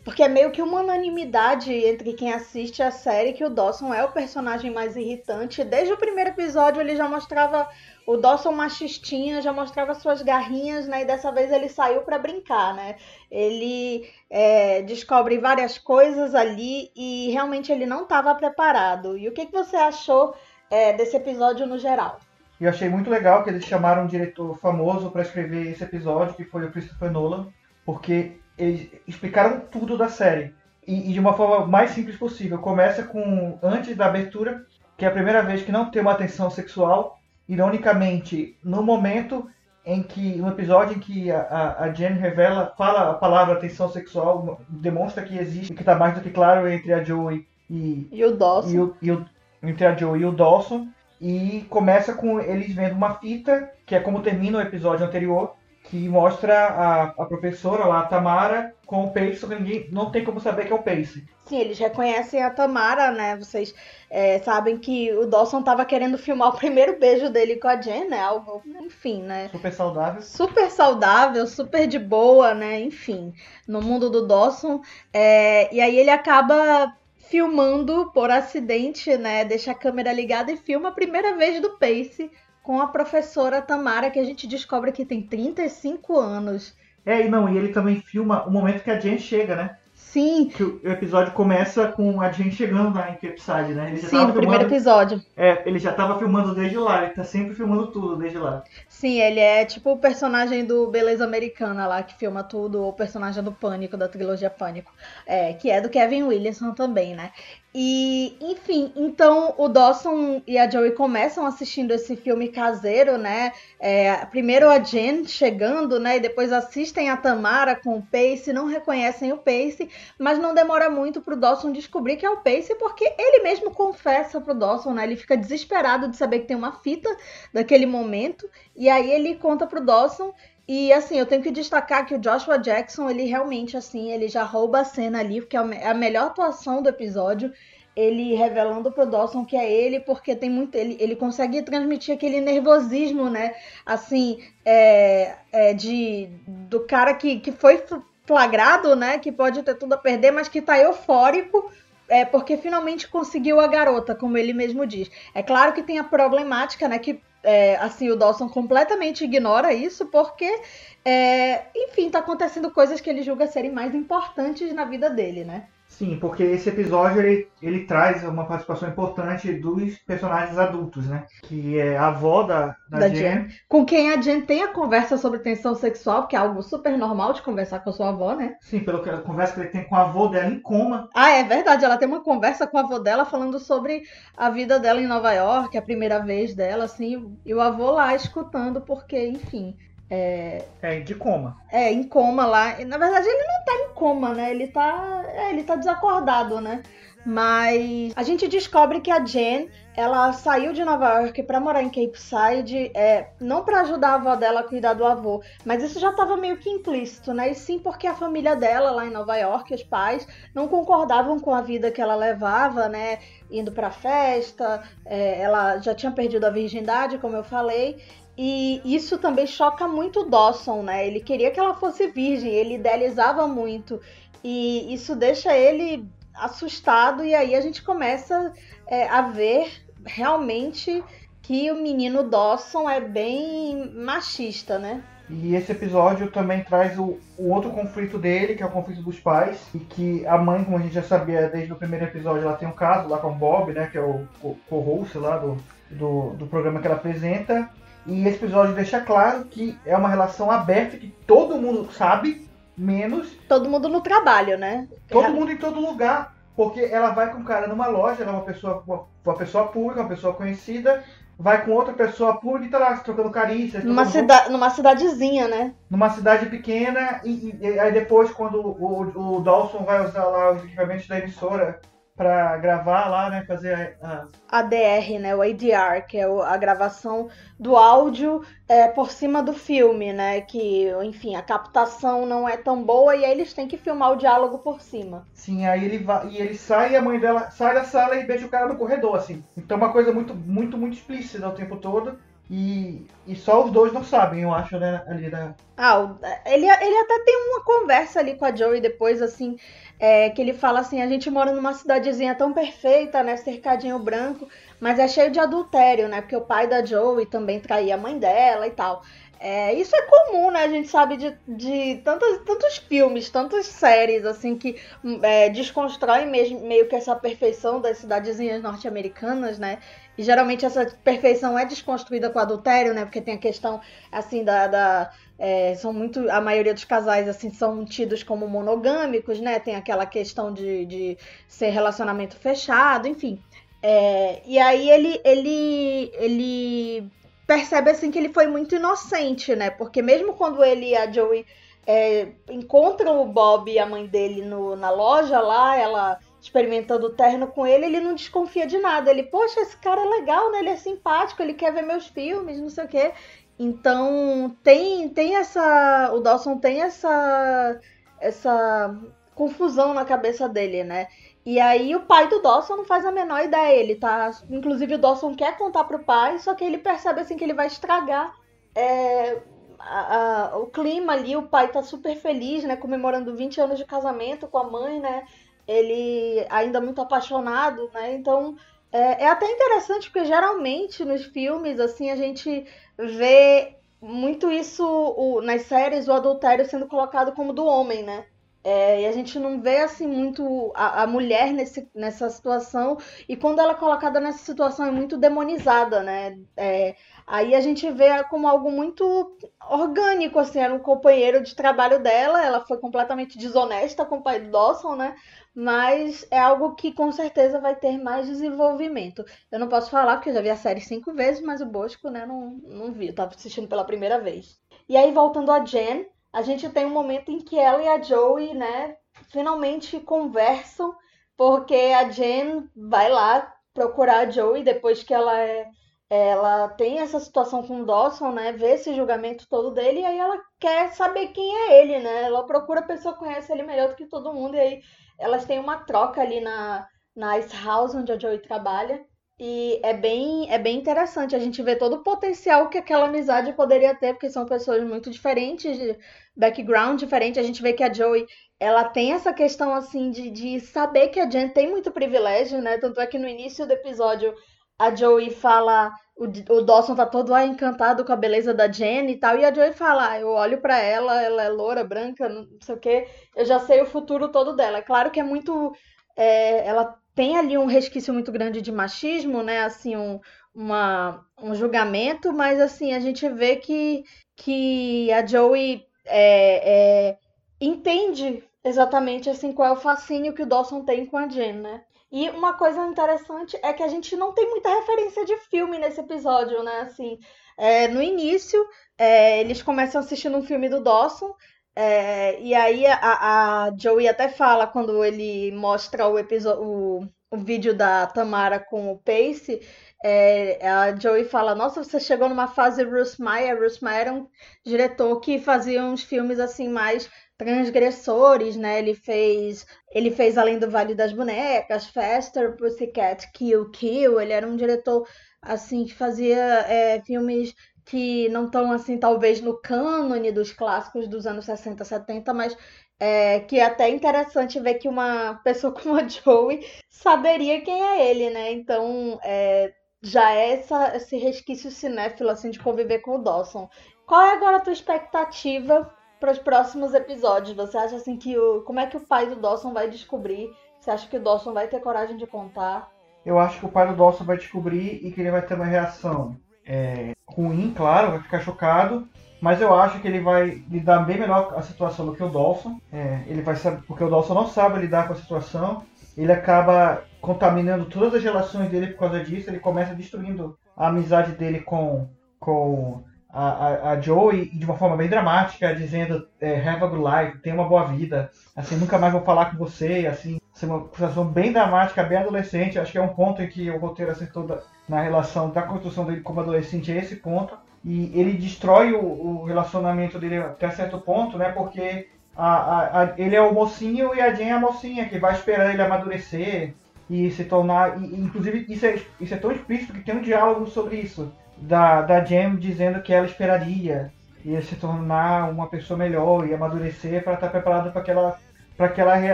Porque 0.02 0.22
é 0.22 0.28
meio 0.28 0.50
que 0.50 0.62
uma 0.62 0.80
unanimidade 0.80 1.70
entre 1.70 2.14
quem 2.14 2.32
assiste 2.32 2.82
a 2.82 2.90
série 2.90 3.34
que 3.34 3.44
o 3.44 3.50
Dawson 3.50 3.92
é 3.92 4.02
o 4.02 4.10
personagem 4.10 4.70
mais 4.70 4.96
irritante. 4.96 5.62
Desde 5.62 5.92
o 5.92 5.98
primeiro 5.98 6.30
episódio 6.30 6.80
ele 6.80 6.96
já 6.96 7.06
mostrava 7.06 7.68
o 8.06 8.16
Dawson 8.16 8.52
machistinha, 8.52 9.42
já 9.42 9.52
mostrava 9.52 9.94
suas 9.94 10.22
garrinhas, 10.22 10.88
né? 10.88 11.02
E 11.02 11.04
dessa 11.04 11.30
vez 11.30 11.52
ele 11.52 11.68
saiu 11.68 12.00
para 12.00 12.18
brincar, 12.18 12.74
né? 12.74 12.96
Ele 13.30 14.08
é, 14.30 14.80
descobre 14.80 15.36
várias 15.36 15.76
coisas 15.76 16.34
ali 16.34 16.90
e 16.96 17.30
realmente 17.32 17.70
ele 17.70 17.84
não 17.84 18.04
estava 18.04 18.34
preparado. 18.34 19.18
E 19.18 19.28
o 19.28 19.32
que, 19.32 19.44
que 19.44 19.52
você 19.52 19.76
achou 19.76 20.34
é, 20.70 20.92
desse 20.92 21.16
episódio 21.16 21.66
no 21.66 21.78
geral. 21.78 22.18
E 22.60 22.64
eu 22.64 22.70
achei 22.70 22.88
muito 22.88 23.08
legal 23.08 23.44
que 23.44 23.50
eles 23.50 23.64
chamaram 23.64 24.04
um 24.04 24.08
diretor 24.08 24.58
famoso 24.58 25.10
para 25.10 25.22
escrever 25.22 25.68
esse 25.68 25.84
episódio, 25.84 26.34
que 26.34 26.44
foi 26.44 26.64
o 26.64 26.70
Christopher 26.72 27.10
Nolan, 27.10 27.48
porque 27.84 28.32
eles 28.56 28.90
explicaram 29.06 29.60
tudo 29.70 29.96
da 29.96 30.08
série. 30.08 30.54
E, 30.86 31.10
e, 31.10 31.12
de 31.12 31.20
uma 31.20 31.34
forma 31.34 31.66
mais 31.66 31.90
simples 31.90 32.16
possível. 32.16 32.58
Começa 32.58 33.02
com, 33.02 33.58
antes 33.62 33.96
da 33.96 34.06
abertura, 34.06 34.64
que 34.96 35.04
é 35.04 35.08
a 35.08 35.12
primeira 35.12 35.42
vez 35.42 35.62
que 35.62 35.70
não 35.70 35.90
tem 35.90 36.02
uma 36.02 36.14
tensão 36.14 36.50
sexual. 36.50 37.18
Ironicamente, 37.48 38.56
no 38.64 38.82
momento 38.82 39.48
em 39.84 40.02
que, 40.02 40.36
no 40.36 40.48
episódio 40.48 40.96
em 40.96 41.00
que 41.00 41.30
a, 41.30 41.76
a 41.78 41.92
Jen 41.92 42.14
revela, 42.14 42.74
fala 42.76 43.10
a 43.10 43.14
palavra 43.14 43.56
tensão 43.56 43.88
sexual, 43.88 44.60
demonstra 44.68 45.22
que 45.22 45.38
existe, 45.38 45.72
que 45.72 45.80
está 45.80 45.94
mais 45.94 46.14
do 46.14 46.20
que 46.20 46.30
claro 46.30 46.68
entre 46.68 46.92
a 46.92 47.02
Joey 47.02 47.46
e, 47.70 48.06
e 48.10 48.24
o 48.24 48.36
Dawson. 48.36 48.68
E 48.70 48.78
o, 48.78 48.96
e 49.00 49.12
o, 49.12 49.26
entre 49.62 49.86
a 49.86 49.94
Joe 49.94 50.20
e 50.20 50.24
o 50.24 50.32
Dawson. 50.32 50.88
E 51.20 51.66
começa 51.68 52.14
com 52.14 52.40
eles 52.40 52.74
vendo 52.74 52.94
uma 52.94 53.14
fita, 53.14 53.72
que 53.84 53.94
é 53.94 54.00
como 54.00 54.22
termina 54.22 54.58
o 54.58 54.62
episódio 54.62 55.04
anterior, 55.04 55.54
que 55.84 56.08
mostra 56.08 56.66
a, 56.66 57.02
a 57.04 57.24
professora 57.24 57.86
lá, 57.86 58.00
a 58.00 58.06
Tamara, 58.06 58.74
com 58.86 59.04
o 59.04 59.10
Pace, 59.10 59.36
só 59.36 59.46
que 59.46 59.54
ninguém 59.54 59.88
não 59.90 60.10
tem 60.10 60.24
como 60.24 60.40
saber 60.40 60.66
que 60.66 60.72
é 60.72 60.76
o 60.76 60.82
Pace. 60.82 61.26
Sim, 61.46 61.60
eles 61.60 61.78
reconhecem 61.78 62.42
a 62.42 62.50
Tamara, 62.50 63.10
né? 63.10 63.36
Vocês 63.36 63.74
é, 64.10 64.38
sabem 64.40 64.76
que 64.76 65.10
o 65.14 65.26
Dawson 65.26 65.62
tava 65.62 65.84
querendo 65.86 66.18
filmar 66.18 66.48
o 66.48 66.58
primeiro 66.58 66.98
beijo 66.98 67.30
dele 67.30 67.56
com 67.56 67.68
a 67.68 67.80
Jen, 67.80 68.08
né? 68.08 68.20
Algo, 68.20 68.62
enfim, 68.82 69.22
né? 69.22 69.48
Super 69.50 69.72
saudável. 69.72 70.22
Super 70.22 70.70
saudável, 70.70 71.46
super 71.46 71.86
de 71.86 71.98
boa, 71.98 72.52
né? 72.52 72.80
Enfim, 72.80 73.32
no 73.66 73.80
mundo 73.80 74.10
do 74.10 74.26
Dawson. 74.26 74.82
É, 75.10 75.74
e 75.74 75.80
aí 75.80 75.98
ele 75.98 76.10
acaba 76.10 76.94
filmando 77.28 78.10
por 78.12 78.30
acidente, 78.30 79.16
né? 79.16 79.44
Deixa 79.44 79.72
a 79.72 79.74
câmera 79.74 80.12
ligada 80.12 80.50
e 80.50 80.56
filma 80.56 80.88
a 80.88 80.92
primeira 80.92 81.36
vez 81.36 81.60
do 81.60 81.78
Pace 81.78 82.30
com 82.62 82.80
a 82.80 82.86
professora 82.86 83.62
Tamara, 83.62 84.10
que 84.10 84.18
a 84.18 84.24
gente 84.24 84.46
descobre 84.46 84.92
que 84.92 85.04
tem 85.04 85.22
35 85.22 86.18
anos. 86.18 86.76
É, 87.04 87.24
e 87.24 87.28
não, 87.28 87.48
e 87.48 87.56
ele 87.56 87.68
também 87.68 88.00
filma 88.02 88.46
o 88.46 88.50
momento 88.50 88.82
que 88.82 88.90
a 88.90 89.00
Jen 89.00 89.18
chega, 89.18 89.56
né? 89.56 89.77
Sim. 90.12 90.46
Que 90.46 90.62
o 90.62 90.80
episódio 90.84 91.34
começa 91.34 91.88
com 91.88 92.20
a 92.20 92.32
gente 92.32 92.56
chegando 92.56 92.94
lá 92.94 93.10
em 93.10 93.16
Capside, 93.16 93.74
né? 93.74 93.88
Ele 93.88 94.00
já 94.00 94.08
Sim, 94.08 94.16
no 94.16 94.20
filmando... 94.22 94.32
primeiro 94.32 94.64
episódio. 94.64 95.22
É, 95.36 95.62
ele 95.66 95.78
já 95.78 95.92
tava 95.92 96.18
filmando 96.18 96.54
desde 96.54 96.78
lá, 96.78 97.04
ele 97.04 97.12
tá 97.12 97.24
sempre 97.24 97.54
filmando 97.54 97.88
tudo 97.88 98.16
desde 98.16 98.38
lá. 98.38 98.64
Sim, 98.88 99.20
ele 99.20 99.38
é 99.38 99.66
tipo 99.66 99.92
o 99.92 99.98
personagem 99.98 100.64
do 100.64 100.90
Beleza 100.90 101.24
Americana 101.24 101.86
lá, 101.86 102.02
que 102.02 102.14
filma 102.14 102.42
tudo, 102.42 102.82
ou 102.82 102.88
o 102.88 102.92
personagem 102.94 103.42
do 103.42 103.52
Pânico, 103.52 103.98
da 103.98 104.08
trilogia 104.08 104.48
Pânico. 104.48 104.90
É, 105.26 105.52
que 105.52 105.70
é 105.70 105.78
do 105.78 105.90
Kevin 105.90 106.22
Williamson 106.22 106.72
também, 106.72 107.14
né? 107.14 107.30
E, 107.74 108.34
enfim, 108.40 108.90
então 108.96 109.54
o 109.58 109.68
Dawson 109.68 110.42
e 110.46 110.56
a 110.56 110.68
Joey 110.68 110.92
começam 110.92 111.44
assistindo 111.44 111.92
esse 111.92 112.16
filme 112.16 112.48
caseiro, 112.48 113.18
né? 113.18 113.52
É, 113.78 114.24
primeiro 114.26 114.70
a 114.70 114.78
Jen 114.78 115.26
chegando, 115.26 116.00
né? 116.00 116.16
E 116.16 116.20
depois 116.20 116.50
assistem 116.50 117.10
a 117.10 117.16
Tamara 117.16 117.76
com 117.76 117.98
o 117.98 118.02
Pace, 118.02 118.54
não 118.54 118.66
reconhecem 118.66 119.32
o 119.32 119.38
Pace, 119.38 119.88
mas 120.18 120.38
não 120.38 120.54
demora 120.54 120.88
muito 120.88 121.20
pro 121.20 121.36
Dawson 121.36 121.70
descobrir 121.70 122.16
que 122.16 122.24
é 122.24 122.30
o 122.30 122.38
Pace, 122.38 122.74
porque 122.76 123.04
ele 123.18 123.42
mesmo 123.42 123.70
confessa 123.70 124.40
pro 124.40 124.54
Dawson, 124.54 124.94
né? 124.94 125.04
Ele 125.04 125.16
fica 125.16 125.36
desesperado 125.36 126.08
de 126.08 126.16
saber 126.16 126.40
que 126.40 126.46
tem 126.46 126.56
uma 126.56 126.72
fita 126.72 127.14
daquele 127.52 127.84
momento, 127.84 128.48
e 128.74 128.88
aí 128.88 129.10
ele 129.10 129.34
conta 129.34 129.66
pro 129.66 129.84
Dawson 129.84 130.32
e 130.68 130.92
assim, 130.92 131.18
eu 131.18 131.24
tenho 131.24 131.42
que 131.42 131.50
destacar 131.50 132.04
que 132.04 132.14
o 132.14 132.18
Joshua 132.18 132.58
Jackson, 132.58 133.08
ele 133.08 133.24
realmente, 133.24 133.74
assim, 133.74 134.12
ele 134.12 134.28
já 134.28 134.42
rouba 134.42 134.80
a 134.80 134.84
cena 134.84 135.20
ali, 135.20 135.40
porque 135.40 135.56
é 135.56 135.88
a 135.88 135.94
melhor 135.94 136.26
atuação 136.26 136.82
do 136.82 136.90
episódio. 136.90 137.50
Ele 137.96 138.34
revelando 138.34 138.92
pro 138.92 139.06
Dawson 139.06 139.44
que 139.46 139.56
é 139.56 139.72
ele, 139.72 139.98
porque 139.98 140.36
tem 140.36 140.50
muito. 140.50 140.74
Ele, 140.76 140.96
ele 141.00 141.16
consegue 141.16 141.62
transmitir 141.62 142.14
aquele 142.14 142.40
nervosismo, 142.40 143.30
né? 143.30 143.54
Assim, 143.84 144.38
é, 144.64 145.36
é 145.50 145.72
de 145.72 146.28
do 146.46 146.80
cara 146.80 147.14
que, 147.14 147.40
que 147.40 147.50
foi 147.50 147.82
flagrado, 148.26 148.94
né? 148.94 149.18
Que 149.18 149.32
pode 149.32 149.62
ter 149.62 149.74
tudo 149.74 149.94
a 149.94 149.98
perder, 149.98 150.32
mas 150.32 150.48
que 150.48 150.60
tá 150.60 150.78
eufórico 150.78 151.72
é 152.08 152.24
porque 152.24 152.56
finalmente 152.56 153.08
conseguiu 153.08 153.60
a 153.60 153.66
garota, 153.66 154.14
como 154.14 154.36
ele 154.36 154.52
mesmo 154.52 154.86
diz. 154.86 155.10
É 155.34 155.42
claro 155.42 155.72
que 155.72 155.82
tem 155.82 155.98
a 155.98 156.04
problemática, 156.04 156.88
né? 156.88 156.98
Que 156.98 157.20
é, 157.42 157.76
assim, 157.76 158.10
o 158.10 158.16
Dawson 158.16 158.48
completamente 158.48 159.24
ignora 159.24 159.72
isso 159.72 160.06
porque, 160.06 160.60
é, 161.04 161.66
enfim, 161.74 162.10
tá 162.10 162.18
acontecendo 162.18 162.70
coisas 162.70 163.00
que 163.00 163.08
ele 163.08 163.22
julga 163.22 163.46
serem 163.46 163.72
mais 163.72 163.94
importantes 163.94 164.72
na 164.72 164.84
vida 164.84 165.08
dele, 165.08 165.44
né? 165.44 165.68
Sim, 165.98 166.16
porque 166.20 166.44
esse 166.44 166.68
episódio 166.68 167.20
ele, 167.20 167.48
ele 167.60 167.84
traz 167.84 168.22
uma 168.22 168.46
participação 168.46 168.88
importante 168.88 169.52
dos 169.52 169.98
personagens 169.98 170.56
adultos, 170.56 171.08
né? 171.08 171.26
Que 171.42 171.76
é 171.76 171.98
a 171.98 172.06
avó 172.06 172.44
da, 172.44 172.76
da, 172.88 173.00
da 173.00 173.08
Jen. 173.08 173.16
Jen. 173.16 173.48
Com 173.68 173.84
quem 173.84 174.12
a 174.12 174.20
Jen 174.20 174.42
tem 174.42 174.62
a 174.62 174.68
conversa 174.68 175.18
sobre 175.18 175.40
tensão 175.40 175.74
sexual, 175.74 176.28
que 176.28 176.36
é 176.36 176.38
algo 176.38 176.62
super 176.62 176.96
normal 176.96 177.32
de 177.32 177.42
conversar 177.42 177.80
com 177.80 177.90
a 177.90 177.92
sua 177.92 178.10
avó, 178.10 178.36
né? 178.36 178.54
Sim, 178.60 178.78
pelo 178.78 179.02
que 179.02 179.10
a 179.10 179.18
conversa 179.18 179.54
que 179.54 179.60
ele 179.60 179.70
tem 179.70 179.88
com 179.88 179.96
a 179.96 180.02
avó 180.02 180.28
dela 180.28 180.48
em 180.48 180.60
coma. 180.60 181.08
Ah, 181.12 181.30
é 181.30 181.42
verdade. 181.42 181.84
Ela 181.84 181.96
tem 181.96 182.06
uma 182.06 182.22
conversa 182.22 182.64
com 182.64 182.78
a 182.78 182.82
avó 182.82 183.00
dela 183.00 183.24
falando 183.24 183.58
sobre 183.58 184.04
a 184.36 184.50
vida 184.50 184.78
dela 184.78 185.00
em 185.00 185.06
Nova 185.08 185.32
York, 185.32 185.76
a 185.76 185.82
primeira 185.82 186.20
vez 186.20 186.54
dela, 186.54 186.84
assim, 186.84 187.36
e 187.44 187.52
o 187.52 187.60
avô 187.60 187.90
lá 187.90 188.14
escutando, 188.14 188.80
porque, 188.82 189.26
enfim 189.26 189.76
é, 190.10 190.64
é, 190.80 191.00
de 191.00 191.14
coma. 191.14 191.56
É, 191.70 191.92
em 191.92 192.02
coma 192.02 192.46
lá. 192.46 192.78
Na 192.84 192.96
verdade, 192.96 193.26
ele 193.28 193.46
não 193.46 193.64
tá 193.64 193.72
em 193.74 193.94
coma, 193.94 194.34
né? 194.34 194.50
Ele 194.50 194.68
tá. 194.68 195.22
É, 195.26 195.50
ele 195.50 195.64
tá 195.64 195.76
desacordado, 195.76 196.60
né? 196.60 196.82
Mas 197.26 198.12
a 198.16 198.22
gente 198.22 198.48
descobre 198.48 199.00
que 199.00 199.10
a 199.10 199.22
Jen, 199.22 199.68
ela 199.94 200.32
saiu 200.32 200.72
de 200.72 200.82
Nova 200.82 201.20
York 201.20 201.42
para 201.42 201.60
morar 201.60 201.82
em 201.82 201.90
Cape 201.90 202.18
Side, 202.18 202.90
é, 202.94 203.30
não 203.38 203.64
para 203.64 203.82
ajudar 203.82 204.10
a 204.10 204.14
avó 204.14 204.34
dela 204.34 204.60
a 204.60 204.62
cuidar 204.62 204.94
do 204.94 205.04
avô, 205.04 205.42
mas 205.62 205.82
isso 205.82 205.98
já 205.98 206.10
estava 206.10 206.38
meio 206.38 206.56
que 206.56 206.70
implícito, 206.70 207.34
né? 207.34 207.50
E 207.50 207.54
sim 207.54 207.80
porque 207.80 208.06
a 208.06 208.14
família 208.14 208.56
dela 208.56 208.92
lá 208.92 209.04
em 209.04 209.10
Nova 209.10 209.36
York, 209.36 209.74
os 209.74 209.82
pais, 209.82 210.26
não 210.54 210.68
concordavam 210.68 211.38
com 211.38 211.52
a 211.52 211.60
vida 211.60 211.90
que 211.90 212.00
ela 212.00 212.14
levava, 212.14 212.88
né? 212.88 213.18
Indo 213.50 213.72
para 213.72 213.90
festa, 213.90 214.82
é, 215.04 215.40
ela 215.40 215.78
já 215.80 215.94
tinha 215.94 216.12
perdido 216.12 216.44
a 216.46 216.50
virgindade, 216.50 217.18
como 217.18 217.36
eu 217.36 217.44
falei, 217.44 217.98
e 218.40 218.80
isso 218.84 219.18
também 219.18 219.48
choca 219.48 219.88
muito 219.88 220.20
o 220.20 220.30
Dawson, 220.30 220.84
né? 220.84 221.04
Ele 221.04 221.18
queria 221.18 221.50
que 221.50 221.58
ela 221.58 221.74
fosse 221.74 222.06
virgem, 222.06 222.48
ele 222.48 222.76
idealizava 222.76 223.48
muito. 223.48 224.00
E 224.44 224.94
isso 224.94 225.16
deixa 225.16 225.56
ele 225.56 226.08
assustado, 226.32 227.24
e 227.24 227.34
aí 227.34 227.56
a 227.56 227.60
gente 227.60 227.82
começa 227.82 228.52
é, 228.86 229.08
a 229.08 229.22
ver 229.22 229.82
realmente 230.06 231.02
que 231.42 231.68
o 231.72 231.82
menino 231.82 232.22
Dawson 232.22 232.88
é 232.88 233.00
bem 233.00 233.90
machista, 233.92 234.78
né? 234.78 235.02
E 235.28 235.56
esse 235.56 235.72
episódio 235.72 236.30
também 236.30 236.62
traz 236.62 236.96
o, 236.96 237.18
o, 237.36 237.50
outro 237.50 237.70
conflito 237.70 238.18
dele, 238.18 238.54
que 238.54 238.62
é 238.62 238.66
o 238.66 238.70
conflito 238.70 239.02
dos 239.02 239.18
pais, 239.18 239.60
e 239.74 239.80
que 239.80 240.24
a 240.26 240.38
mãe, 240.38 240.62
como 240.62 240.76
a 240.76 240.80
gente 240.80 240.94
já 240.94 241.02
sabia 241.02 241.48
desde 241.48 241.72
o 241.72 241.76
primeiro 241.76 242.04
episódio, 242.04 242.42
ela 242.42 242.56
tem 242.56 242.68
um 242.68 242.72
caso 242.72 243.08
lá 243.08 243.18
com 243.18 243.32
o 243.32 243.34
Bob, 243.34 243.72
né, 243.72 243.88
que 243.90 243.98
é 243.98 244.00
o 244.00 244.26
co-host 244.68 245.18
lá 245.18 245.38
do, 245.38 245.56
do, 245.90 246.30
do 246.34 246.46
programa 246.46 246.80
que 246.80 246.86
ela 246.86 246.96
apresenta, 246.96 247.68
e 248.08 248.26
esse 248.26 248.38
episódio 248.38 248.74
deixa 248.74 249.00
claro 249.00 249.44
que 249.44 249.78
é 249.84 249.94
uma 249.96 250.08
relação 250.08 250.50
aberta 250.50 250.96
que 250.96 251.08
todo 251.26 251.58
mundo 251.58 251.92
sabe, 251.92 252.48
menos. 252.76 253.28
Todo 253.46 253.68
mundo 253.68 253.88
no 253.88 254.00
trabalho, 254.00 254.56
né? 254.56 254.88
Todo 255.08 255.26
é. 255.26 255.28
mundo 255.28 255.52
em 255.52 255.56
todo 255.58 255.78
lugar. 255.78 256.34
Porque 256.56 256.80
ela 256.80 257.10
vai 257.10 257.30
com 257.32 257.40
o 257.40 257.44
cara 257.44 257.68
numa 257.68 257.86
loja, 257.86 258.22
ela 258.22 258.32
é 258.32 258.34
uma 258.34 258.44
pessoa, 258.44 258.82
uma, 259.24 259.34
pessoa 259.36 259.68
pública, 259.68 260.00
uma 260.00 260.08
pessoa 260.08 260.34
conhecida, 260.34 261.04
vai 261.38 261.64
com 261.64 261.70
outra 261.70 261.94
pessoa 261.94 262.40
pública 262.40 262.66
e 262.66 262.70
tá 262.70 262.78
lá 262.80 262.96
trocando 262.96 263.30
carícias. 263.30 263.84
Numa, 263.84 264.02
trocando 264.02 264.32
cida 264.32 264.48
numa 264.50 264.70
cidadezinha, 264.70 265.46
né? 265.46 265.74
numa 265.88 266.10
cidade 266.10 266.46
pequena 266.46 267.20
e, 267.22 267.30
e- 267.30 267.58
e 267.60 267.78
aí 267.78 267.92
depois 267.92 268.32
quando 268.32 268.60
o, 268.60 269.36
o 269.36 269.40
Dawson 269.40 269.84
vai 269.84 270.04
usar 270.04 270.24
lá 270.24 270.50
os 270.50 270.64
equipamentos 270.64 271.06
da 271.06 271.20
emissora 271.20 271.80
pra 272.18 272.58
gravar 272.58 273.08
lá, 273.08 273.30
né, 273.30 273.46
fazer 273.46 273.98
a, 274.02 274.24
a- 274.24 274.28
ADR, 274.48 275.18
né? 275.18 275.34
O 275.34 275.42
ADR, 275.42 276.06
que 276.06 276.16
é 276.18 276.22
a 276.24 276.56
gravação 276.56 277.28
do 277.58 277.74
áudio 277.76 278.42
é, 278.68 278.86
por 278.86 279.10
cima 279.10 279.42
do 279.42 279.52
filme, 279.52 280.12
né? 280.12 280.40
Que, 280.42 280.88
enfim, 281.04 281.34
a 281.34 281.42
captação 281.42 282.24
não 282.24 282.48
é 282.48 282.56
tão 282.56 282.84
boa 282.84 283.16
e 283.16 283.24
aí 283.24 283.32
eles 283.32 283.52
têm 283.52 283.66
que 283.66 283.76
filmar 283.76 284.12
o 284.12 284.16
diálogo 284.16 284.58
por 284.60 284.80
cima. 284.80 285.26
sim, 285.32 285.64
aí 285.66 285.84
ele 285.84 285.98
vai 285.98 286.28
e 286.30 286.38
ele 286.38 286.54
sai 286.56 286.92
e 286.92 286.96
a 286.96 287.02
mãe 287.02 287.18
dela 287.20 287.50
sai 287.50 287.74
da 287.74 287.84
sala 287.84 288.16
e 288.16 288.26
beija 288.26 288.46
o 288.46 288.50
cara 288.50 288.66
no 288.68 288.76
corredor 288.76 289.16
assim. 289.16 289.44
Então 289.56 289.76
uma 289.76 289.92
coisa 289.92 290.12
muito 290.12 290.34
muito 290.34 290.76
muito 290.76 290.94
explícita 290.94 291.48
o 291.48 291.54
tempo 291.54 291.76
todo 291.78 292.18
e, 292.50 293.06
e 293.26 293.36
só 293.36 293.64
os 293.64 293.72
dois 293.72 293.92
não 293.92 294.04
sabem, 294.04 294.42
eu 294.42 294.52
acho, 294.54 294.78
né, 294.78 295.04
ali 295.08 295.30
da 295.30 295.54
Ah, 295.76 296.16
ele, 296.44 296.66
ele 296.66 296.96
até 296.98 297.18
tem 297.24 297.36
uma 297.50 297.62
conversa 297.64 298.18
ali 298.18 298.36
com 298.36 298.44
a 298.44 298.54
Joey 298.54 298.80
depois, 298.80 299.22
assim, 299.22 299.56
é, 299.98 300.28
que 300.30 300.42
ele 300.42 300.52
fala 300.52 300.80
assim, 300.80 301.00
a 301.00 301.06
gente 301.06 301.30
mora 301.30 301.52
numa 301.52 301.72
cidadezinha 301.72 302.34
tão 302.34 302.52
perfeita, 302.52 303.22
né, 303.22 303.36
cercadinho 303.36 303.98
branco, 304.00 304.48
mas 304.80 304.98
é 304.98 305.06
cheio 305.06 305.30
de 305.30 305.38
adultério, 305.38 306.08
né, 306.08 306.20
porque 306.20 306.34
o 306.36 306.40
pai 306.40 306.66
da 306.66 306.84
Joey 306.84 307.26
também 307.26 307.60
traía 307.60 307.94
a 307.94 307.98
mãe 307.98 308.18
dela 308.18 308.66
e 308.66 308.72
tal. 308.72 309.02
É, 309.40 309.72
isso 309.74 309.94
é 309.94 310.02
comum, 310.02 310.50
né, 310.50 310.64
a 310.64 310.68
gente 310.68 310.88
sabe 310.88 311.16
de, 311.16 311.30
de 311.46 311.98
tantos, 312.02 312.38
tantos 312.44 312.78
filmes, 312.78 313.30
tantas 313.30 313.66
séries, 313.66 314.24
assim, 314.24 314.58
que 314.58 314.76
hum, 315.04 315.20
é, 315.22 315.48
desconstroem 315.48 316.26
mesmo, 316.26 316.58
meio 316.66 316.88
que 316.88 316.96
essa 316.96 317.14
perfeição 317.14 317.80
das 317.80 317.98
cidadezinhas 317.98 318.60
norte-americanas, 318.60 319.56
né, 319.56 319.78
e 320.16 320.24
geralmente 320.24 320.66
essa 320.66 320.84
perfeição 321.04 321.56
é 321.56 321.64
desconstruída 321.64 322.30
com 322.30 322.40
adultério, 322.40 322.92
né, 322.92 323.04
porque 323.04 323.20
tem 323.20 323.34
a 323.34 323.38
questão, 323.38 323.80
assim, 324.10 324.42
da- 324.42 324.66
da 324.66 325.12
é, 325.40 325.76
são 325.76 325.92
muito. 325.92 326.28
A 326.30 326.40
maioria 326.40 326.74
dos 326.74 326.84
casais 326.84 327.28
assim 327.28 327.48
são 327.52 327.84
tidos 327.84 328.24
como 328.24 328.48
monogâmicos, 328.48 329.38
né? 329.40 329.60
Tem 329.60 329.76
aquela 329.76 330.04
questão 330.04 330.52
de, 330.52 330.84
de 330.84 331.18
ser 331.46 331.68
relacionamento 331.70 332.36
fechado, 332.36 333.06
enfim. 333.06 333.40
É, 333.80 334.42
e 334.44 334.58
aí 334.58 334.90
ele, 334.90 335.20
ele, 335.24 336.10
ele 336.14 337.12
percebe 337.48 337.90
assim 337.90 338.10
que 338.10 338.18
ele 338.18 338.28
foi 338.28 338.46
muito 338.46 338.76
inocente, 338.76 339.56
né? 339.56 339.70
Porque 339.70 340.02
mesmo 340.02 340.34
quando 340.34 340.62
ele 340.62 340.90
e 340.90 340.96
a 340.96 341.10
Joey 341.10 341.46
é, 341.86 342.28
encontram 342.50 343.22
o 343.22 343.26
Bob 343.26 343.72
e 343.72 343.78
a 343.78 343.86
mãe 343.86 344.06
dele 344.06 344.42
no, 344.42 344.76
na 344.76 344.90
loja 344.90 345.40
lá, 345.40 345.74
ela 345.74 346.18
experimentando 346.38 347.06
o 347.06 347.14
terno 347.14 347.46
com 347.46 347.66
ele, 347.66 347.86
ele 347.86 348.00
não 348.00 348.14
desconfia 348.14 348.66
de 348.66 348.76
nada. 348.78 349.10
Ele, 349.10 349.22
poxa, 349.22 349.60
esse 349.60 349.74
cara 349.78 350.02
é 350.02 350.04
legal, 350.04 350.52
né? 350.52 350.58
Ele 350.58 350.68
é 350.68 350.76
simpático, 350.76 351.42
ele 351.42 351.54
quer 351.54 351.72
ver 351.72 351.82
meus 351.82 352.06
filmes, 352.06 352.60
não 352.60 352.68
sei 352.68 352.84
o 352.84 352.88
quê. 352.88 353.12
Então 353.58 354.54
tem 354.62 355.08
tem 355.08 355.36
essa 355.36 356.12
o 356.12 356.20
Dawson 356.20 356.58
tem 356.58 356.82
essa 356.82 357.80
essa 358.20 358.94
confusão 359.34 359.94
na 359.94 360.04
cabeça 360.04 360.48
dele, 360.48 360.84
né? 360.84 361.08
E 361.52 361.54
aí 361.60 361.94
o 361.96 362.04
pai 362.06 362.28
do 362.28 362.42
Dawson 362.42 362.76
não 362.76 362.84
faz 362.84 363.04
a 363.06 363.12
menor 363.12 363.40
ideia, 363.42 363.76
ele 363.80 363.94
tá, 363.96 364.30
inclusive 364.50 364.94
o 364.94 364.98
Dawson 364.98 365.34
quer 365.34 365.56
contar 365.56 365.84
pro 365.84 366.04
pai, 366.04 366.38
só 366.38 366.54
que 366.54 366.64
ele 366.64 366.78
percebe 366.78 367.20
assim 367.20 367.36
que 367.38 367.44
ele 367.44 367.54
vai 367.54 367.66
estragar 367.68 368.34
é, 368.74 369.42
a- 369.78 370.48
a- 370.52 370.58
o 370.58 370.66
clima 370.70 371.12
ali, 371.14 371.34
o 371.36 371.48
pai 371.48 371.68
tá 371.72 371.82
super 371.82 372.14
feliz, 372.16 372.64
né, 372.64 372.76
comemorando 372.76 373.34
20 373.36 373.60
anos 373.60 373.78
de 373.78 373.84
casamento 373.84 374.46
com 374.48 374.58
a 374.58 374.64
mãe, 374.70 375.00
né? 375.00 375.24
Ele 375.66 376.46
ainda 376.50 376.80
muito 376.80 377.00
apaixonado, 377.00 377.90
né? 377.94 378.14
Então 378.14 378.56
é, 378.92 379.24
é 379.24 379.28
até 379.28 379.50
interessante 379.50 380.10
porque 380.10 380.24
geralmente 380.26 381.04
nos 381.04 381.24
filmes 381.26 381.78
assim 381.80 382.10
a 382.10 382.16
gente 382.16 382.66
vê 382.98 383.76
muito 384.00 384.50
isso 384.50 384.84
o- 384.86 385.40
nas 385.42 385.62
séries, 385.62 386.08
o 386.08 386.12
adultério 386.12 386.64
sendo 386.66 386.86
colocado 386.88 387.32
como 387.34 387.52
do 387.52 387.64
homem, 387.66 388.02
né? 388.02 388.26
É, 388.64 389.02
e 389.02 389.06
a 389.06 389.12
gente 389.12 389.38
não 389.38 389.60
vê 389.60 389.78
assim 389.78 390.06
muito 390.06 390.72
a, 390.74 391.02
a 391.04 391.06
mulher 391.06 391.52
nesse, 391.52 391.88
nessa 391.94 392.28
situação, 392.28 392.98
e 393.28 393.36
quando 393.36 393.60
ela 393.60 393.72
é 393.72 393.76
colocada 393.76 394.20
nessa 394.20 394.38
situação 394.44 394.86
é 394.86 394.90
muito 394.90 395.16
demonizada, 395.16 396.02
né? 396.02 396.38
É, 396.56 396.96
aí 397.26 397.54
a 397.54 397.60
gente 397.60 397.90
vê 397.90 398.22
como 398.24 398.48
algo 398.48 398.70
muito 398.70 399.36
orgânico, 399.70 400.38
assim, 400.38 400.58
era 400.58 400.74
um 400.74 400.80
companheiro 400.80 401.42
de 401.42 401.54
trabalho 401.54 402.02
dela, 402.02 402.44
ela 402.44 402.60
foi 402.66 402.78
completamente 402.78 403.38
desonesta 403.38 404.04
com 404.04 404.16
o 404.16 404.22
pai 404.22 404.40
do 404.40 404.50
Dawson, 404.50 404.96
né? 404.96 405.14
Mas 405.54 406.26
é 406.30 406.38
algo 406.38 406.74
que 406.74 406.92
com 406.92 407.10
certeza 407.12 407.60
vai 407.60 407.74
ter 407.76 407.96
mais 407.98 408.26
desenvolvimento. 408.26 409.24
Eu 409.50 409.58
não 409.58 409.68
posso 409.68 409.90
falar 409.90 410.16
porque 410.16 410.30
eu 410.30 410.34
já 410.34 410.40
vi 410.40 410.50
a 410.50 410.56
série 410.56 410.80
cinco 410.80 411.12
vezes, 411.12 411.42
mas 411.42 411.60
o 411.60 411.66
Bosco, 411.66 412.10
né, 412.10 412.24
não, 412.26 412.60
não 412.64 412.92
vi. 412.92 413.08
Eu 413.08 413.14
tava 413.14 413.34
assistindo 413.34 413.68
pela 413.68 413.84
primeira 413.84 414.20
vez. 414.20 414.58
E 414.88 414.96
aí, 414.96 415.12
voltando 415.12 415.50
a 415.52 415.64
Jen, 415.64 416.06
a 416.38 416.42
gente 416.42 416.68
tem 416.68 416.86
um 416.86 416.90
momento 416.90 417.32
em 417.32 417.40
que 417.40 417.58
ela 417.58 417.82
e 417.82 417.88
a 417.88 418.00
Joey, 418.00 418.54
né, 418.54 418.96
finalmente 419.28 419.98
conversam, 419.98 420.94
porque 421.36 421.74
a 421.74 422.08
Jen 422.10 422.70
vai 422.76 423.10
lá 423.10 423.52
procurar 423.74 424.20
a 424.20 424.30
Joey 424.30 424.62
depois 424.62 425.02
que 425.02 425.12
ela 425.12 425.36
é. 425.36 425.66
Ela 426.08 426.68
tem 426.68 427.00
essa 427.00 427.18
situação 427.20 427.66
com 427.66 427.82
o 427.82 427.84
Dawson, 427.84 428.30
né? 428.30 428.52
Vê 428.52 428.74
esse 428.74 428.94
julgamento 428.94 429.46
todo 429.48 429.72
dele, 429.72 430.00
e 430.00 430.04
aí 430.06 430.16
ela 430.16 430.40
quer 430.58 430.92
saber 430.92 431.28
quem 431.28 431.54
é 431.54 431.82
ele, 431.82 431.98
né? 431.98 432.22
Ela 432.22 432.46
procura 432.46 432.80
a 432.80 432.86
pessoa 432.86 433.12
que 433.12 433.20
conhece 433.20 433.52
ele 433.52 433.64
melhor 433.64 433.88
do 433.88 433.96
que 433.96 434.06
todo 434.06 434.32
mundo, 434.32 434.54
e 434.54 434.60
aí 434.60 434.80
elas 435.18 435.44
têm 435.44 435.58
uma 435.58 435.84
troca 435.84 436.22
ali 436.22 436.40
na, 436.40 436.86
na 437.14 437.36
Ice 437.38 437.54
House, 437.62 437.94
onde 437.94 438.12
a 438.12 438.18
Joey 438.18 438.38
trabalha. 438.38 439.04
E 439.40 439.78
é 439.84 439.94
bem, 439.94 440.50
é 440.50 440.58
bem 440.58 440.76
interessante. 440.76 441.36
A 441.36 441.38
gente 441.38 441.62
vê 441.62 441.76
todo 441.76 441.96
o 441.96 442.02
potencial 442.02 442.68
que 442.68 442.76
aquela 442.76 443.06
amizade 443.06 443.52
poderia 443.52 443.94
ter, 443.94 444.14
porque 444.14 444.28
são 444.28 444.44
pessoas 444.44 444.82
muito 444.82 445.10
diferentes, 445.10 445.78
de 445.78 445.96
background 446.36 446.98
diferente. 446.98 447.38
A 447.38 447.42
gente 447.44 447.62
vê 447.62 447.72
que 447.72 447.84
a 447.84 447.92
Joey, 447.92 448.26
ela 448.58 448.82
tem 448.84 449.12
essa 449.12 449.32
questão, 449.32 449.72
assim, 449.72 450.10
de, 450.10 450.28
de 450.30 450.58
saber 450.58 451.08
que 451.08 451.20
a 451.20 451.30
Jen 451.30 451.50
tem 451.50 451.70
muito 451.70 451.92
privilégio, 451.92 452.60
né? 452.60 452.78
Tanto 452.78 453.00
é 453.00 453.06
que 453.06 453.16
no 453.16 453.28
início 453.28 453.64
do 453.64 453.72
episódio, 453.72 454.34
a 454.78 454.94
Joey 454.94 455.30
fala... 455.30 455.92
O, 456.16 456.24
o 456.24 456.62
Dawson 456.62 456.96
tá 456.96 457.06
todo 457.06 457.30
lá 457.30 457.44
encantado 457.46 458.04
com 458.04 458.12
a 458.12 458.16
beleza 458.16 458.52
da 458.52 458.66
Jen 458.66 459.08
e 459.08 459.16
tal. 459.20 459.38
E 459.38 459.44
a 459.44 459.54
Joey 459.54 459.72
fala, 459.72 460.10
ah, 460.10 460.20
eu 460.20 460.30
olho 460.30 460.60
pra 460.60 460.80
ela, 460.80 461.22
ela 461.22 461.44
é 461.44 461.48
loura, 461.48 461.84
branca, 461.84 462.28
não 462.28 462.44
sei 462.60 462.74
o 462.74 462.78
quê. 462.80 463.06
Eu 463.36 463.44
já 463.44 463.60
sei 463.60 463.80
o 463.82 463.86
futuro 463.86 464.32
todo 464.32 464.56
dela. 464.56 464.78
É 464.78 464.82
claro 464.82 465.12
que 465.12 465.20
é 465.20 465.22
muito... 465.22 465.72
é, 466.16 466.66
ela 466.66 466.98
tem 467.18 467.36
ali 467.36 467.58
um 467.58 467.66
resquício 467.66 468.14
muito 468.14 468.30
grande 468.30 468.62
de 468.62 468.70
machismo, 468.70 469.42
né? 469.42 469.64
Assim, 469.64 469.96
um, 469.96 470.20
uma, 470.54 471.26
um 471.42 471.52
julgamento, 471.52 472.32
mas 472.32 472.60
assim, 472.60 472.94
a 472.94 473.00
gente 473.00 473.28
vê 473.28 473.56
que, 473.56 474.04
que 474.36 475.10
a 475.10 475.26
Joey 475.26 475.84
é, 476.06 477.08
é, 477.08 477.18
entende 477.60 478.44
exatamente 478.62 479.28
assim 479.28 479.52
qual 479.52 479.66
é 479.66 479.72
o 479.72 479.80
fascínio 479.80 480.32
que 480.32 480.42
o 480.42 480.46
Dawson 480.46 480.84
tem 480.84 481.06
com 481.06 481.16
a 481.16 481.26
Jen, 481.26 481.54
né? 481.54 481.82
E 482.12 482.30
uma 482.30 482.52
coisa 482.52 482.86
interessante 482.86 483.58
é 483.64 483.72
que 483.72 483.82
a 483.82 483.88
gente 483.88 484.16
não 484.16 484.32
tem 484.32 484.48
muita 484.48 484.68
referência 484.68 485.24
de 485.24 485.36
filme 485.38 485.76
nesse 485.76 485.98
episódio, 485.98 486.62
né? 486.62 486.82
Assim, 486.82 487.18
é, 487.56 487.88
no 487.88 488.00
início, 488.00 488.64
é, 488.96 489.40
eles 489.40 489.60
começam 489.60 490.00
assistindo 490.00 490.38
um 490.38 490.42
filme 490.44 490.68
do 490.68 490.80
Dawson, 490.80 491.34
é, 491.80 492.40
e 492.40 492.54
aí 492.54 492.84
a, 492.86 493.66
a 493.66 493.76
Joey 493.78 494.08
até 494.08 494.28
fala 494.28 494.66
quando 494.66 495.04
ele 495.04 495.52
mostra 495.52 496.08
o 496.08 496.16
o, 496.60 497.08
o 497.30 497.36
vídeo 497.36 497.72
da 497.72 498.04
Tamara 498.06 498.58
com 498.58 498.90
o 498.90 498.98
Pace, 498.98 499.60
é, 500.04 500.66
a 500.68 500.96
Joey 500.96 501.24
fala, 501.24 501.54
nossa, 501.54 501.84
você 501.84 502.00
chegou 502.00 502.28
numa 502.28 502.48
fase 502.48 502.84
Bruce 502.84 503.22
Meyer. 503.22 503.56
Bruce 503.56 503.82
Meyer 503.82 504.00
era 504.00 504.12
um 504.12 504.26
diretor 504.66 505.20
que 505.20 505.38
fazia 505.38 505.84
uns 505.84 506.02
filmes 506.02 506.40
assim 506.40 506.68
mais 506.68 507.08
transgressores, 507.36 508.56
né? 508.56 508.80
Ele 508.80 508.94
fez, 508.94 509.64
ele 509.92 510.10
fez 510.10 510.36
Além 510.36 510.58
do 510.58 510.68
Vale 510.68 510.94
das 510.96 511.12
Bonecas, 511.12 511.86
Faster, 511.86 512.56
Pussycat, 512.56 513.30
Kill 513.32 513.70
Kill. 513.70 514.20
Ele 514.20 514.32
era 514.32 514.46
um 514.46 514.56
diretor 514.56 515.06
assim 515.40 515.84
que 515.84 515.94
fazia 515.94 516.36
é, 516.68 517.00
filmes 517.02 517.54
que 517.88 518.28
não 518.28 518.44
estão 518.44 518.70
assim 518.70 518.98
talvez 518.98 519.40
no 519.40 519.56
cânone 519.56 520.30
dos 520.30 520.52
clássicos 520.52 521.08
dos 521.08 521.26
anos 521.26 521.46
60, 521.46 521.82
70, 521.82 522.34
mas 522.34 522.56
é, 523.00 523.40
que 523.40 523.58
é 523.58 523.64
até 523.64 523.88
interessante 523.88 524.60
ver 524.60 524.74
que 524.74 524.88
uma 524.88 525.40
pessoa 525.42 525.72
como 525.72 525.96
a 525.96 526.06
Joey 526.06 526.66
saberia 526.90 527.62
quem 527.62 527.82
é 527.82 528.10
ele, 528.10 528.28
né? 528.28 528.52
Então 528.52 529.18
é, 529.24 529.72
já 530.02 530.32
é 530.32 530.52
essa, 530.52 530.96
esse 530.96 531.16
resquício 531.16 531.70
cinéfilo 531.70 532.28
assim 532.28 532.50
de 532.50 532.58
conviver 532.58 532.98
com 532.98 533.16
o 533.16 533.22
Dawson. 533.22 533.70
Qual 534.06 534.20
é 534.20 534.32
agora 534.32 534.58
a 534.58 534.60
tua 534.60 534.72
expectativa 534.72 535.90
para 536.20 536.32
os 536.32 536.38
próximos 536.38 536.92
episódios? 536.92 537.56
Você 537.56 537.78
acha 537.78 537.96
assim 537.96 538.18
que 538.18 538.38
o 538.38 538.62
como 538.64 538.80
é 538.80 538.86
que 538.86 538.98
o 538.98 539.06
pai 539.06 539.26
do 539.26 539.36
Dawson 539.36 539.72
vai 539.72 539.88
descobrir? 539.88 540.50
Você 540.78 540.90
acha 540.90 541.08
que 541.08 541.16
o 541.16 541.22
Dawson 541.22 541.54
vai 541.54 541.68
ter 541.68 541.80
coragem 541.80 542.18
de 542.18 542.26
contar? 542.26 542.90
Eu 543.24 543.38
acho 543.38 543.60
que 543.60 543.66
o 543.66 543.72
pai 543.72 543.88
do 543.88 543.96
Dawson 543.96 544.24
vai 544.24 544.36
descobrir 544.36 545.00
e 545.02 545.10
que 545.10 545.22
ele 545.22 545.30
vai 545.30 545.44
ter 545.44 545.54
uma 545.54 545.64
reação 545.64 546.36
é, 546.66 547.12
ruim, 547.42 547.72
claro, 547.74 548.10
vai 548.10 548.20
ficar 548.20 548.40
chocado. 548.40 549.08
Mas 549.40 549.60
eu 549.60 549.72
acho 549.72 550.00
que 550.00 550.08
ele 550.08 550.20
vai 550.20 550.62
lidar 550.68 550.98
bem 551.00 551.18
melhor 551.18 551.54
a 551.56 551.62
situação 551.62 552.04
do 552.06 552.14
que 552.14 552.22
o 552.22 552.28
Dawson. 552.28 552.80
É, 552.92 553.22
ele 553.28 553.40
vai 553.40 553.54
saber, 553.54 553.82
porque 553.86 554.02
o 554.02 554.10
Dawson 554.10 554.34
não 554.34 554.48
sabe 554.48 554.80
lidar 554.80 555.06
com 555.06 555.12
a 555.12 555.16
situação. 555.16 555.84
Ele 556.16 556.32
acaba 556.32 557.04
contaminando 557.20 557.84
todas 557.84 558.14
as 558.14 558.22
relações 558.22 558.68
dele 558.68 558.88
por 558.88 558.98
causa 558.98 559.22
disso. 559.22 559.48
Ele 559.48 559.60
começa 559.60 559.94
destruindo 559.94 560.58
a 560.76 560.88
amizade 560.88 561.32
dele 561.32 561.60
com, 561.60 562.08
com 562.40 563.04
a, 563.40 563.90
a, 563.92 564.00
Joey 564.00 564.46
de 564.46 564.64
uma 564.64 564.76
forma 564.76 564.96
bem 564.96 565.08
dramática, 565.08 565.72
dizendo 565.72 566.26
é, 566.40 566.56
have 566.56 566.82
a 566.82 566.86
good 566.88 567.04
life, 567.04 567.38
tenha 567.38 567.54
uma 567.54 567.68
boa 567.68 567.84
vida, 567.84 568.32
assim, 568.56 568.76
nunca 568.76 568.98
mais 568.98 569.12
vou 569.12 569.22
falar 569.22 569.52
com 569.52 569.56
você, 569.56 570.08
assim, 570.10 570.40
assim 570.52 570.66
uma 570.66 570.80
situação 570.88 571.24
bem 571.24 571.52
dramática, 571.52 572.02
bem 572.02 572.18
adolescente, 572.18 572.80
acho 572.80 572.90
que 572.90 572.98
é 572.98 573.02
um 573.02 573.14
ponto 573.14 573.40
em 573.40 573.46
que 573.46 573.70
o 573.70 573.78
roteiro 573.78 574.10
acertou 574.10 574.44
da, 574.44 574.58
na 574.88 575.00
relação 575.00 575.50
da 575.50 575.62
construção 575.62 576.04
dele 576.04 576.20
como 576.20 576.40
adolescente, 576.40 576.90
é 576.90 576.96
esse 576.96 577.14
ponto, 577.14 577.56
e 577.84 578.10
ele 578.18 578.32
destrói 578.32 578.92
o, 578.92 579.04
o 579.04 579.44
relacionamento 579.44 580.18
dele 580.18 580.38
até 580.38 580.68
certo 580.70 580.98
ponto, 580.98 581.38
né, 581.38 581.52
porque 581.52 582.08
a, 582.36 583.02
a, 583.02 583.14
ele 583.16 583.36
é 583.36 583.40
o 583.40 583.54
mocinho 583.54 584.16
e 584.16 584.20
a 584.20 584.34
Jen 584.34 584.48
é 584.48 584.52
a 584.52 584.60
mocinha, 584.60 585.08
que 585.08 585.16
vai 585.16 585.34
esperar 585.34 585.72
ele 585.72 585.82
amadurecer 585.82 586.74
e 587.08 587.30
se 587.30 587.44
tornar, 587.44 588.02
e, 588.02 588.20
inclusive 588.20 588.66
isso 588.68 588.84
é, 588.84 589.00
isso 589.20 589.32
é 589.32 589.36
tão 589.36 589.52
explícito 589.52 589.92
que 589.92 590.00
tem 590.00 590.16
um 590.16 590.22
diálogo 590.22 590.66
sobre 590.66 590.96
isso, 590.96 591.32
da, 591.60 592.02
da 592.02 592.24
Jem 592.24 592.56
dizendo 592.56 593.02
que 593.02 593.12
ela 593.12 593.26
esperaria 593.26 594.12
ia 594.44 594.62
se 594.62 594.76
tornar 594.76 595.50
uma 595.50 595.66
pessoa 595.68 595.98
melhor 595.98 596.46
e 596.46 596.54
amadurecer 596.54 597.22
para 597.22 597.34
estar 597.34 597.48
preparado 597.48 597.90
para 597.90 598.00
aquela, 598.00 598.38
para 598.76 598.86
aquela 598.86 599.14
re 599.14 599.32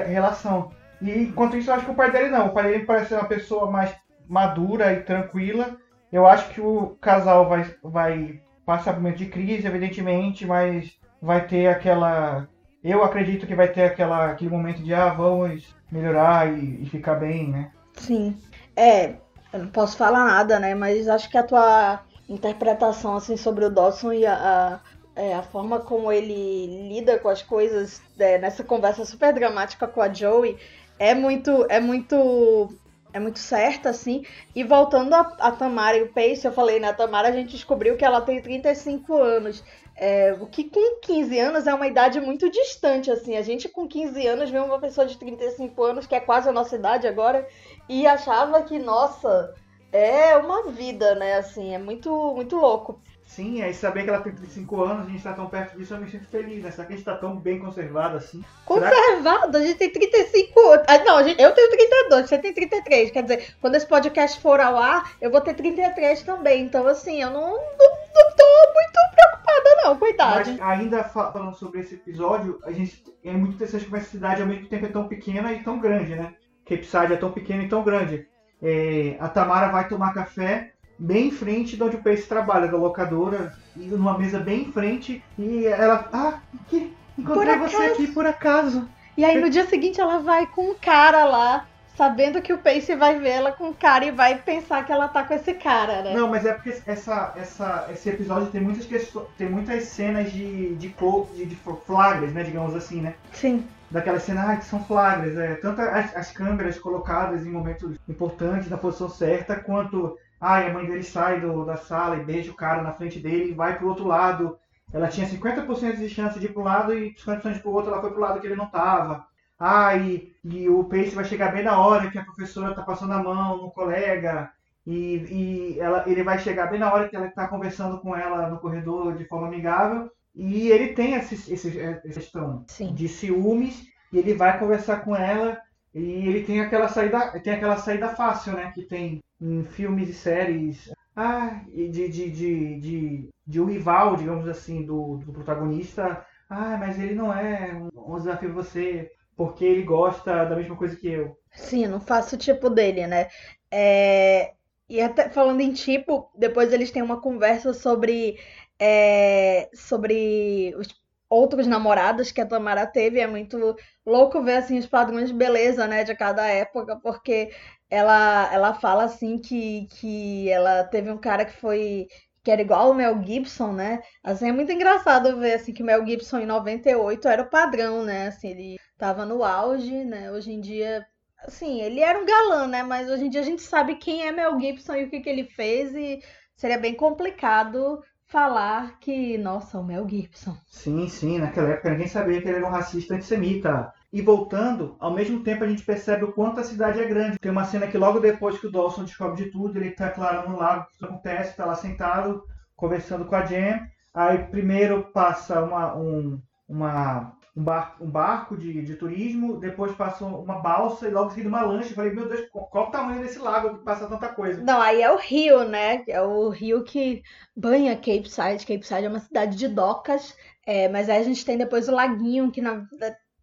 relação. 0.01 0.73
E 1.01 1.11
enquanto 1.11 1.57
isso, 1.57 1.71
eu 1.71 1.75
acho 1.75 1.85
que 1.85 1.91
o 1.91 1.95
pai 1.95 2.11
dele 2.11 2.31
não. 2.31 2.47
O 2.47 2.53
pai 2.53 2.65
dele 2.65 2.85
parece 2.85 3.09
ser 3.09 3.15
uma 3.17 3.29
pessoa 3.29 3.71
mais 3.71 3.95
madura 4.29 4.93
e 4.93 5.03
tranquila. 5.03 5.77
Eu 6.11 6.27
acho 6.27 6.49
que 6.51 6.61
o 6.61 6.97
casal 7.01 7.49
vai, 7.49 7.75
vai 7.83 8.41
passar 8.65 8.93
por 8.93 9.01
um 9.01 9.03
momento 9.03 9.19
de 9.19 9.27
crise, 9.27 9.67
evidentemente, 9.67 10.47
mas 10.47 10.93
vai 11.21 11.47
ter 11.47 11.69
aquela. 11.69 12.49
Eu 12.83 13.03
acredito 13.03 13.47
que 13.47 13.55
vai 13.55 13.69
ter 13.69 13.85
aquela, 13.85 14.31
aquele 14.31 14.51
momento 14.51 14.83
de 14.83 14.95
ah, 14.95 15.09
vamos 15.09 15.75
melhorar 15.91 16.53
e, 16.53 16.83
e 16.83 16.87
ficar 16.87 17.15
bem, 17.15 17.51
né? 17.51 17.71
Sim. 17.95 18.37
É, 18.77 19.15
eu 19.53 19.61
não 19.61 19.69
posso 19.69 19.97
falar 19.97 20.25
nada, 20.25 20.59
né? 20.59 20.75
Mas 20.75 21.09
acho 21.09 21.31
que 21.31 21.39
a 21.39 21.43
tua 21.43 22.01
interpretação 22.29 23.17
assim 23.17 23.37
sobre 23.37 23.65
o 23.65 23.71
Dawson 23.71 24.13
e 24.13 24.27
a, 24.27 24.35
a, 24.35 25.21
é, 25.21 25.35
a 25.35 25.43
forma 25.43 25.81
como 25.81 26.11
ele 26.11 26.89
lida 26.89 27.19
com 27.19 27.29
as 27.29 27.43
coisas 27.43 28.01
é, 28.19 28.39
nessa 28.39 28.65
conversa 28.65 29.05
super 29.05 29.33
dramática 29.33 29.87
com 29.87 30.01
a 30.01 30.13
Joey 30.13 30.59
é 30.99 31.15
muito 31.15 31.67
é 31.69 31.81
muito 31.81 32.73
é 33.13 33.21
muito 33.21 33.39
certa 33.39 33.91
assim. 33.91 34.25
E 34.55 34.65
voltando 34.65 35.15
a, 35.15 35.21
a 35.39 35.53
Tamara 35.53 35.97
e 35.97 36.03
o 36.03 36.13
Pace 36.13 36.45
eu 36.45 36.53
falei 36.53 36.81
na 36.81 36.89
né, 36.89 36.93
Tamara 36.93 37.29
a 37.29 37.33
gente 37.33 37.53
descobriu 37.53 37.97
que 37.97 38.05
ela 38.05 38.21
tem 38.21 38.43
35 38.43 39.17
anos. 39.17 39.63
É, 39.97 40.37
o 40.41 40.47
que 40.47 40.65
com 40.65 40.99
15 41.01 41.39
anos 41.39 41.67
é 41.69 41.73
uma 41.75 41.87
idade 41.87 42.21
muito 42.21 42.51
distante 42.51 43.11
assim. 43.11 43.37
A 43.37 43.43
gente 43.43 43.69
com 43.69 43.87
15 43.87 44.27
anos 44.27 44.51
vê 44.51 44.59
uma 44.59 44.81
pessoa 44.81 45.07
de 45.07 45.17
35 45.17 45.83
anos 45.85 46.07
que 46.07 46.15
é 46.17 46.21
quase 46.21 46.49
a 46.49 46.53
nossa 46.53 46.75
idade 46.75 47.07
agora 47.07 47.47
e 47.89 48.05
achava 48.05 48.63
que 48.63 48.79
nossa 48.79 49.55
é 49.95 50.37
uma 50.37 50.65
vida, 50.65 51.15
né? 51.15 51.37
Assim, 51.37 51.73
é 51.73 51.79
muito, 51.79 52.11
muito 52.35 52.57
louco. 52.57 53.01
Sim, 53.25 53.63
aí 53.63 53.73
saber 53.73 54.03
que 54.03 54.11
ela 54.11 54.21
tem 54.21 54.35
35 54.35 54.83
anos, 54.83 55.07
a 55.07 55.09
gente 55.09 55.17
está 55.17 55.33
tão 55.33 55.47
perto 55.47 55.77
disso, 55.77 55.95
eu 55.95 55.99
me 55.99 56.11
sinto 56.11 56.27
feliz, 56.27 56.63
né? 56.63 56.71
Será 56.71 56.87
que 56.87 56.93
a 56.93 56.97
gente 56.97 57.07
está 57.07 57.17
tão 57.17 57.37
bem 57.37 57.59
conservado 57.59 58.17
assim? 58.17 58.45
Conservado? 58.65 59.53
Que... 59.53 59.57
A 59.57 59.61
gente 59.61 59.79
tem 59.79 59.91
35 59.91 60.61
anos. 60.61 60.85
Ah, 60.89 60.99
não, 60.99 61.23
gente, 61.23 61.41
eu 61.41 61.53
tenho 61.53 61.71
32, 61.71 62.29
você 62.29 62.39
tem 62.39 62.53
33. 62.53 63.11
Quer 63.13 63.23
dizer, 63.23 63.55
quando 63.61 63.77
esse 63.77 63.87
podcast 63.87 64.41
for 64.41 64.61
ao 64.61 64.77
ar, 64.77 65.13
eu 65.21 65.31
vou 65.31 65.41
ter 65.41 65.55
33 65.55 66.23
também. 66.23 66.65
Então, 66.65 66.87
assim, 66.87 67.23
eu 67.23 67.31
não, 67.31 67.41
não, 67.41 67.51
não 67.55 68.37
tô 68.37 68.45
muito 68.75 69.15
preocupada, 69.15 69.83
não, 69.85 69.97
coitada. 69.97 70.51
Mas 70.51 70.61
ainda 70.61 71.05
falando 71.05 71.55
sobre 71.55 71.81
esse 71.81 71.95
episódio, 71.95 72.61
a 72.65 72.73
gente 72.73 73.03
é 73.25 73.33
muito 73.33 73.55
interessante 73.55 73.85
como 73.85 73.97
essa 73.97 74.11
cidade 74.11 74.43
ao 74.43 74.49
mesmo 74.49 74.69
tempo 74.69 74.87
é 74.87 74.89
tão 74.89 75.09
pequena 75.09 75.53
e 75.53 75.63
tão 75.63 75.79
grande, 75.79 76.15
né? 76.15 76.35
Capeside 76.65 77.15
é 77.15 77.17
tão 77.17 77.31
pequena 77.31 77.63
e 77.63 77.69
tão 77.69 77.83
grande 77.83 78.27
é, 78.65 79.17
a 79.21 79.29
Tamara 79.29 79.71
vai 79.71 79.87
tomar 79.87 80.15
café 80.15 80.71
bem 80.99 81.29
em 81.29 81.31
frente 81.31 81.77
de 81.77 81.83
onde 81.83 81.97
o 81.97 82.03
Pace 82.03 82.27
trabalha, 82.27 82.67
da 82.67 82.79
locadora, 82.79 83.53
numa 83.77 84.17
mesa 84.17 84.39
bem 84.39 84.63
em 84.63 84.73
frente, 84.73 85.23
e 85.39 85.67
ela, 85.67 86.09
ah, 86.13 86.39
que 86.69 86.95
encontrei 87.19 87.57
você 87.59 87.77
aqui 87.77 88.07
por 88.07 88.25
acaso. 88.25 88.89
E 89.17 89.25
aí 89.25 89.41
no 89.41 89.51
dia 89.51 89.67
seguinte 89.67 90.01
ela 90.01 90.19
vai 90.19 90.47
com 90.47 90.71
um 90.71 90.75
cara 90.75 91.25
lá, 91.25 91.67
sabendo 91.97 92.41
que 92.41 92.53
o 92.53 92.59
Pace 92.59 92.95
vai 92.97 93.19
ver 93.19 93.31
ela 93.31 93.53
com 93.53 93.69
o 93.69 93.75
cara 93.75 94.05
e 94.07 94.11
vai 94.11 94.37
pensar 94.39 94.85
que 94.85 94.93
ela 94.93 95.09
tá 95.09 95.23
com 95.25 95.35
esse 95.35 95.55
cara, 95.55 96.03
né? 96.03 96.15
Não, 96.15 96.29
mas 96.29 96.47
é 96.47 96.53
porque 96.53 96.75
essa, 96.87 97.35
essa, 97.37 97.89
esse 97.93 98.09
episódio 98.09 98.49
tem 98.49 98.61
muitas 98.61 98.87
questões, 98.87 99.27
tem 99.37 99.49
muitas 99.49 99.85
cenas 99.85 100.33
de, 100.33 100.75
de, 100.77 100.95
de, 101.35 101.45
de 101.45 101.57
flagras, 101.87 102.33
né, 102.33 102.43
digamos 102.43 102.75
assim, 102.75 103.01
né? 103.01 103.15
Sim 103.33 103.65
daquela 103.95 104.19
cena 104.19 104.51
ah, 104.51 104.57
que 104.57 104.65
são 104.65 104.85
flagras, 104.85 105.37
é, 105.39 105.55
tanto 105.55 105.81
as, 105.81 106.17
as, 106.17 106.33
câmeras 106.33 106.77
colocadas 106.81 107.47
em 107.47 107.51
momentos 107.51 107.97
importantes, 108.09 108.69
na 108.69 108.77
posição 108.77 109.09
certa, 109.09 109.55
quanto 109.55 110.19
ah, 110.41 110.59
a 110.59 110.73
mãe 110.73 110.85
dele 110.85 111.05
sai 111.05 111.41
do, 111.41 111.65
da 111.65 111.77
sala 111.77 112.17
e 112.17 112.25
beija 112.25 112.51
o 112.51 112.57
cara 112.57 112.83
na 112.83 112.93
frente 112.93 113.21
dele 113.21 113.51
e 113.51 113.55
vai 113.55 113.79
pro 113.79 113.87
outro 113.87 114.05
lado. 114.05 114.59
Ela 114.93 115.07
tinha 115.07 115.29
50% 115.29 115.97
de 115.97 116.09
chance 116.09 116.41
de 116.41 116.47
ir 116.47 116.53
pro 116.53 116.65
lado 116.65 116.93
e 116.93 117.15
50% 117.15 117.53
de 117.53 117.59
ir 117.59 117.63
pro 117.63 117.71
outro, 117.71 117.93
ela 117.93 118.01
foi 118.01 118.11
pro 118.11 118.21
lado 118.21 118.41
que 118.41 118.49
ele 118.49 118.57
não 118.57 118.67
tava. 118.67 119.25
Ah, 119.57 119.97
e, 119.97 120.35
e 120.43 120.69
o 120.69 120.83
Pace 120.83 121.15
vai 121.15 121.25
chegar 121.25 121.53
bem 121.53 121.63
na 121.63 121.79
hora 121.79 122.11
que 122.11 122.19
a 122.19 122.25
professora 122.25 122.75
tá 122.75 122.83
passando 122.83 123.13
a 123.13 123.23
mão 123.23 123.59
no 123.59 123.71
colega. 123.71 124.51
E, 124.85 125.77
e 125.77 125.81
ela, 125.81 126.03
ele 126.09 126.25
vai 126.25 126.41
chegar 126.41 126.67
bem 126.67 126.81
na 126.81 126.93
hora 126.93 127.09
que 127.09 127.15
ela 127.15 127.29
está 127.29 127.47
conversando 127.47 128.01
com 128.01 128.17
ela 128.17 128.49
no 128.51 128.59
corredor 128.59 129.15
de 129.15 129.25
forma 129.25 129.47
amigável 129.47 130.11
e 130.35 130.71
ele 130.71 130.95
tem 130.95 131.15
esse, 131.15 131.53
essa 131.53 132.01
questão 132.03 132.65
Sim. 132.69 132.93
de 132.93 133.09
ciúmes 133.09 133.85
e 134.13 134.19
ele 134.19 134.35
vai 134.35 134.59
conversar 134.59 135.05
com 135.05 135.15
ela 135.15 135.61
e 135.95 136.29
ele 136.29 136.43
tem 136.43 136.61
aquela 136.61 136.89
saída, 136.89 137.39
tem 137.41 137.55
aquela 137.55 137.77
saída 137.77 138.09
fácil, 138.09 138.55
né? 138.55 138.73
Que 138.75 138.83
tem 138.83 139.23
em 139.41 139.63
filmes 139.65 140.09
e 140.09 140.15
séries. 140.15 140.91
Ah, 141.15 141.63
de, 141.69 142.09
de, 142.09 142.31
de, 142.31 142.81
de, 142.81 143.31
de 143.47 143.61
um 143.61 143.67
rival, 143.67 144.17
digamos 144.17 144.49
assim, 144.49 144.85
do, 144.85 145.19
do 145.19 145.33
protagonista. 145.33 146.27
Ah, 146.51 146.77
mas 146.77 146.99
ele 146.99 147.15
não 147.15 147.33
é 147.33 147.73
um, 147.75 148.15
um 148.15 148.17
desafio 148.17 148.53
você, 148.53 149.09
porque 149.37 149.65
ele 149.65 149.85
gosta 149.85 150.45
da 150.45 150.57
mesma 150.57 150.77
coisa 150.77 150.97
que 150.97 151.09
eu. 151.09 151.37
Sim, 151.53 151.87
não 151.87 152.01
faço 152.01 152.35
o 152.35 152.39
tipo 152.39 152.69
dele, 152.69 153.07
né? 153.07 153.29
É... 153.71 154.55
E 154.89 155.01
até 155.01 155.29
falando 155.29 155.61
em 155.61 155.73
tipo, 155.73 156.31
depois 156.37 156.73
eles 156.73 156.91
têm 156.91 157.03
uma 157.03 157.21
conversa 157.21 157.73
sobre 157.73 158.37
é, 158.79 159.71
sobre 159.75 160.75
os 160.77 160.89
outros 161.29 161.67
namorados 161.67 162.31
que 162.33 162.41
a 162.41 162.47
Tamara 162.47 162.87
teve. 162.87 163.21
É 163.21 163.27
muito 163.27 163.77
louco 164.07 164.43
ver 164.43 164.57
assim 164.57 164.79
os 164.79 164.87
padrões 164.87 165.29
de 165.29 165.35
beleza, 165.35 165.87
né, 165.87 166.05
de 166.05 166.15
cada 166.15 166.47
época, 166.47 166.97
porque 166.97 167.53
ela 167.91 168.53
ela 168.53 168.75
fala 168.75 169.05
assim 169.05 169.39
que 169.39 169.87
que 169.99 170.49
ela 170.51 170.85
teve 170.85 171.11
um 171.11 171.19
cara 171.19 171.45
que 171.45 171.57
foi 171.57 172.09
que 172.43 172.51
era 172.51 172.61
igual 172.63 172.91
o 172.91 172.95
Mel 172.95 173.23
Gibson, 173.25 173.73
né? 173.73 174.03
Assim, 174.23 174.49
é 174.49 174.53
muito 174.53 174.71
engraçado 174.71 175.39
ver 175.39 175.55
assim 175.55 175.73
que 175.73 175.83
o 175.83 175.87
Mel 175.87 176.07
Gibson 176.07 176.41
em 176.41 176.47
98 176.47 177.27
era 177.29 177.43
o 177.43 177.49
padrão, 177.51 178.03
né? 178.05 178.29
Assim, 178.29 178.49
ele 178.51 178.77
tava 178.99 179.25
no 179.25 179.43
auge, 179.43 180.05
né? 180.05 180.31
Hoje 180.31 180.53
em 180.53 180.61
dia 180.61 181.07
assim, 181.47 181.81
ele 181.83 182.01
era 182.01 182.19
um 182.21 182.27
galã, 182.27 182.67
né? 182.67 182.83
Mas 182.83 183.09
hoje 183.11 183.25
em 183.27 183.31
dia 183.31 183.41
a 183.41 183.45
gente 183.45 183.63
sabe 183.63 183.97
quem 183.97 184.27
é 184.27 184.33
Mel 184.33 184.59
Gibson 184.61 184.95
e 184.95 185.05
o 185.05 185.11
que, 185.11 185.21
que 185.21 185.29
ele 185.29 185.45
fez 185.45 185.95
e 185.95 186.21
seria 186.57 186.79
bem 186.79 186.95
complicado 186.95 188.03
falar 188.27 188.99
que, 188.99 189.39
nossa, 189.39 189.79
o 189.79 189.85
Mel 189.85 190.09
Gibson. 190.09 190.57
Sim, 190.67 191.09
sim, 191.09 191.39
naquela 191.39 191.71
época 191.71 191.91
ninguém 191.91 192.09
sabia 192.09 192.41
que 192.41 192.49
ele 192.49 192.59
era 192.59 192.67
um 192.67 192.71
racista 192.71 193.15
antissemita. 193.15 193.93
E 194.13 194.23
voltando, 194.23 194.97
ao 195.01 195.13
mesmo 195.13 195.43
tempo 195.43 195.65
a 195.65 195.69
gente 195.69 195.85
percebe 195.85 196.25
o 196.25 196.33
quanto 196.33 196.61
a 196.61 196.65
cidade 196.65 197.01
é 197.01 197.05
grande. 197.05 197.39
Tem 197.39 197.51
uma 197.51 197.65
cena 197.65 197.87
que 197.87 197.99
logo 197.99 198.21
depois 198.21 198.59
que 198.59 198.67
o 198.67 198.71
Dawson 198.71 199.05
descobre 199.05 199.45
de 199.45 199.51
tudo, 199.51 199.77
ele 199.77 199.89
está 199.89 200.09
claro 200.11 200.49
no 200.49 200.57
lago, 200.57 200.85
o 200.85 200.99
que 200.99 201.05
acontece, 201.05 201.51
está 201.51 201.65
lá 201.65 201.75
sentado, 201.75 202.45
conversando 202.77 203.25
com 203.25 203.35
a 203.35 203.45
Jen. 203.45 203.81
Aí 204.15 204.39
primeiro 204.39 205.11
passa 205.13 205.61
uma, 205.63 205.97
um, 205.97 206.41
uma 206.69 207.33
um, 207.57 207.63
bar, 207.63 207.97
um 208.01 208.11
barco 208.11 208.57
de, 208.57 208.83
de 208.83 208.97
turismo, 208.97 209.59
depois 209.59 209.93
passou 209.93 210.43
uma 210.43 210.61
balsa 210.61 211.09
e 211.09 211.11
logo 211.11 211.31
seguido 211.31 211.49
uma 211.49 211.63
lancha. 211.63 211.91
Eu 211.91 211.95
falei, 211.95 212.13
meu 212.13 212.29
Deus, 212.29 212.49
qual 212.51 212.89
o 212.89 212.91
tamanho 212.91 213.23
desse 213.23 213.39
lago 213.39 213.79
que 213.79 213.85
passa 213.85 214.09
tanta 214.09 214.29
coisa? 214.29 214.63
Não, 214.63 214.81
aí 214.81 215.01
é 215.01 215.11
o 215.13 215.17
rio, 215.17 215.65
né? 215.65 216.03
É 216.09 216.21
o 216.21 216.49
rio 216.49 216.83
que 216.83 217.23
banha 217.57 217.95
Cape 217.95 218.29
Side. 218.29 218.67
Cape 218.67 218.87
Side 218.87 219.05
é 219.05 219.09
uma 219.09 219.21
cidade 219.21 219.57
de 219.57 219.69
docas, 219.69 220.37
é, 220.67 220.89
mas 220.89 221.09
aí 221.09 221.19
a 221.19 221.25
gente 221.25 221.45
tem 221.45 221.57
depois 221.57 221.89
o 221.89 221.93
laguinho, 221.93 222.51
que 222.51 222.61
na, 222.61 222.85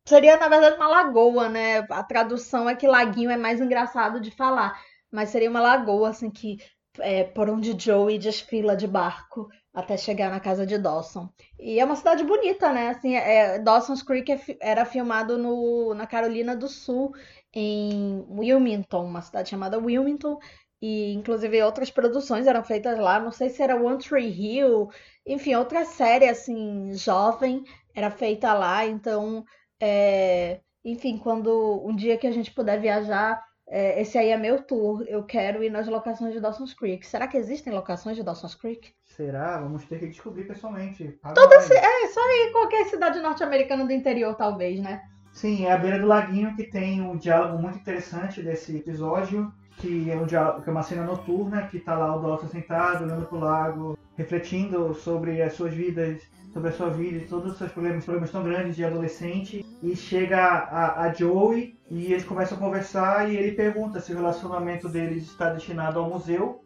seria 0.06 0.38
na 0.38 0.50
verdade 0.50 0.76
uma 0.76 0.88
lagoa, 0.88 1.48
né? 1.48 1.80
A 1.90 2.04
tradução 2.04 2.70
é 2.70 2.76
que 2.76 2.88
laguinho 2.88 3.30
é 3.30 3.38
mais 3.38 3.62
engraçado 3.62 4.20
de 4.20 4.32
falar, 4.32 4.78
mas 5.10 5.30
seria 5.30 5.50
uma 5.50 5.62
lagoa, 5.62 6.10
assim, 6.10 6.30
que 6.30 6.58
é, 7.00 7.24
por 7.24 7.50
onde 7.50 7.76
Joey 7.78 8.18
desfila 8.18 8.76
de 8.76 8.88
barco 8.88 9.48
até 9.74 9.96
chegar 9.96 10.30
na 10.30 10.40
casa 10.40 10.66
de 10.66 10.78
Dawson. 10.78 11.30
E 11.60 11.80
é 11.80 11.86
uma 11.86 11.96
cidade 11.96 12.24
bonita, 12.24 12.74
né? 12.74 12.90
Assim, 12.90 13.16
é, 13.16 13.58
Dawson's 13.60 14.04
Creek 14.04 14.32
é, 14.32 14.40
era 14.60 14.86
filmado 14.86 15.38
no, 15.38 15.94
na 15.94 16.06
Carolina 16.06 16.56
do 16.56 16.68
Sul, 16.68 17.14
em 17.54 18.26
Wilmington, 18.30 19.06
uma 19.06 19.22
cidade 19.22 19.50
chamada 19.50 19.80
Wilmington. 19.80 20.38
E 20.82 21.14
inclusive 21.14 21.62
outras 21.62 21.92
produções 21.92 22.48
eram 22.48 22.64
feitas 22.64 22.98
lá. 22.98 23.20
Não 23.20 23.32
sei 23.32 23.50
se 23.50 23.62
era 23.62 23.76
One 23.82 24.00
Tree 24.00 24.30
Hill, 24.30 24.90
enfim, 25.26 25.56
outra 25.56 25.86
série 25.86 26.28
assim 26.28 26.92
jovem 26.94 27.64
era 27.96 28.10
feita 28.10 28.52
lá. 28.54 28.86
Então, 28.86 29.46
é, 29.80 30.60
enfim, 30.84 31.18
quando 31.18 31.82
um 31.86 31.96
dia 31.96 32.18
que 32.18 32.28
a 32.28 32.32
gente 32.32 32.52
puder 32.52 32.80
viajar 32.82 33.42
é, 33.74 34.02
esse 34.02 34.18
aí 34.18 34.30
é 34.32 34.38
meu 34.38 34.62
tour, 34.62 35.06
eu 35.08 35.24
quero 35.24 35.64
ir 35.64 35.72
nas 35.72 35.88
locações 35.88 36.34
de 36.34 36.42
Dawson's 36.42 36.74
Creek. 36.74 37.08
Será 37.08 37.26
que 37.26 37.38
existem 37.38 37.72
locações 37.72 38.18
de 38.18 38.24
Dawson's 38.24 38.54
Creek? 38.54 38.92
Será? 39.06 39.62
Vamos 39.62 39.86
ter 39.86 39.98
que 39.98 40.08
descobrir 40.08 40.44
pessoalmente. 40.44 41.18
Toda 41.34 41.56
É, 41.56 42.08
só 42.08 42.22
em 42.30 42.52
qualquer 42.52 42.86
cidade 42.88 43.22
norte-americana 43.22 43.86
do 43.86 43.94
interior, 43.94 44.36
talvez, 44.36 44.82
né? 44.82 45.02
Sim, 45.32 45.66
é 45.66 45.72
a 45.72 45.78
beira 45.78 45.98
do 45.98 46.06
laguinho 46.06 46.54
que 46.58 46.66
tem 46.66 47.02
um 47.02 47.16
diálogo 47.16 47.62
muito 47.62 47.78
interessante 47.78 48.44
desse 48.44 48.76
episódio, 48.76 49.50
que 49.78 50.12
é, 50.12 50.18
um 50.18 50.26
diálogo, 50.26 50.62
que 50.64 50.70
é 50.70 50.72
uma 50.74 50.84
cena 50.84 51.06
noturna, 51.06 51.68
que 51.68 51.80
tá 51.80 51.98
lá 51.98 52.14
o 52.14 52.20
Dawson 52.20 52.48
sentado, 52.48 53.06
olhando 53.06 53.26
pro 53.26 53.40
lago, 53.40 53.98
refletindo 54.18 54.94
sobre 54.94 55.42
as 55.42 55.54
suas 55.54 55.74
vidas, 55.74 56.22
sobre 56.54 56.70
a 56.70 56.72
sua 56.72 56.90
vida 56.90 57.18
e 57.18 57.28
todos 57.28 57.54
os 57.54 57.58
seus 57.58 57.72
problemas, 57.72 58.04
problemas 58.04 58.32
tão 58.32 58.44
grandes 58.44 58.76
de 58.76 58.84
adolescente. 58.84 59.66
E 59.82 59.96
chega 59.96 60.40
a, 60.40 61.04
a 61.04 61.14
Joey 61.14 61.78
e 61.90 62.12
eles 62.12 62.24
começam 62.24 62.58
a 62.58 62.62
conversar 62.62 63.30
e 63.30 63.36
ele 63.36 63.54
pergunta 63.54 64.00
se 64.00 64.12
o 64.12 64.16
relacionamento 64.16 64.88
deles 64.88 65.24
está 65.24 65.50
destinado 65.50 66.00
ao 66.00 66.10
museu 66.10 66.64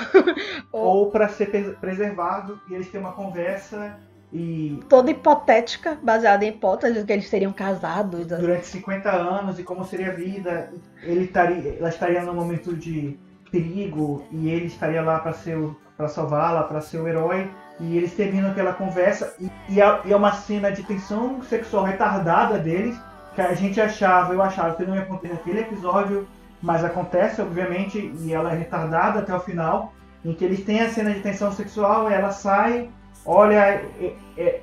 ou 0.72 1.10
para 1.10 1.28
ser 1.28 1.76
preservado. 1.78 2.60
E 2.68 2.74
eles 2.74 2.88
têm 2.88 3.00
uma 3.00 3.12
conversa 3.12 3.98
e 4.32 4.80
toda 4.88 5.10
hipotética, 5.10 5.98
baseada 6.02 6.44
em 6.44 6.48
hipóteses 6.48 7.04
que 7.04 7.12
eles 7.12 7.28
seriam 7.28 7.52
casados 7.52 8.26
durante 8.26 8.66
50 8.66 9.10
anos 9.10 9.58
e 9.58 9.62
como 9.62 9.84
seria 9.84 10.10
a 10.10 10.14
vida. 10.14 10.72
Ele 11.02 11.24
estaria, 11.24 11.76
ela 11.78 11.88
estaria 11.88 12.22
num 12.22 12.34
momento 12.34 12.74
de 12.74 13.18
perigo 13.50 14.26
e 14.32 14.50
ele 14.50 14.66
estaria 14.66 15.00
lá 15.02 15.18
para 15.20 15.32
ser 15.32 15.56
para 15.96 16.08
salvá-la, 16.08 16.64
para 16.64 16.80
ser 16.80 16.98
o 16.98 17.08
herói. 17.08 17.50
E 17.78 17.96
eles 17.96 18.14
terminam 18.14 18.50
aquela 18.50 18.72
conversa 18.72 19.34
e, 19.68 19.80
é, 19.80 20.00
e 20.04 20.12
é 20.12 20.16
uma 20.16 20.32
cena 20.32 20.72
de 20.72 20.82
tensão 20.82 21.42
sexual 21.42 21.84
retardada 21.84 22.58
deles 22.58 22.98
que 23.34 23.40
a 23.42 23.52
gente 23.52 23.78
achava, 23.80 24.32
eu 24.32 24.40
achava 24.40 24.74
que 24.74 24.84
não 24.84 24.94
ia 24.94 25.02
acontecer 25.02 25.34
naquele 25.34 25.60
episódio, 25.60 26.26
mas 26.62 26.82
acontece 26.82 27.42
obviamente 27.42 28.10
e 28.20 28.32
ela 28.32 28.50
é 28.50 28.56
retardada 28.56 29.18
até 29.18 29.34
o 29.34 29.40
final, 29.40 29.92
em 30.24 30.32
que 30.32 30.42
eles 30.42 30.64
têm 30.64 30.80
a 30.80 30.88
cena 30.88 31.12
de 31.12 31.20
tensão 31.20 31.52
sexual, 31.52 32.10
ela 32.10 32.30
sai 32.30 32.88
olha, 33.26 33.82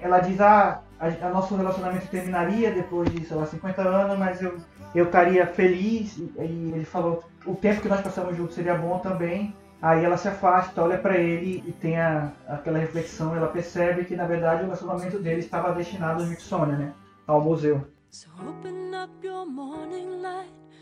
ela 0.02 0.20
diz, 0.20 0.40
ah, 0.40 0.82
a 1.00 1.30
nosso 1.30 1.56
relacionamento 1.56 2.08
terminaria 2.08 2.72
depois 2.72 3.10
de, 3.10 3.26
sei 3.26 3.36
lá, 3.36 3.46
50 3.46 3.82
anos, 3.82 4.18
mas 4.18 4.42
eu, 4.42 4.56
eu 4.96 5.06
estaria 5.06 5.46
feliz. 5.46 6.18
E, 6.18 6.34
e 6.40 6.72
ele 6.74 6.86
falou, 6.86 7.24
o 7.46 7.56
tempo 7.56 7.82
que 7.82 7.90
nós 7.90 8.02
passamos 8.02 8.38
juntos 8.38 8.56
seria 8.56 8.76
bom 8.76 9.00
também. 9.00 9.54
Aí 9.84 10.06
ela 10.06 10.16
se 10.16 10.30
afasta, 10.30 10.82
olha 10.82 10.98
para 10.98 11.18
ele 11.18 11.62
e 11.68 11.74
tem 11.74 12.00
a, 12.00 12.32
aquela 12.48 12.80
reflexão, 12.80 13.36
ela 13.36 13.48
percebe 13.48 14.06
que 14.06 14.16
na 14.16 14.26
verdade 14.26 14.62
o 14.62 14.64
relacionamento 14.68 15.20
dele 15.20 15.42
estava 15.42 15.74
destinado 15.74 16.22
ao 16.22 16.24
Smithsonian, 16.24 16.78
né? 16.78 16.94
Ao 17.28 17.42
museu. 17.42 17.86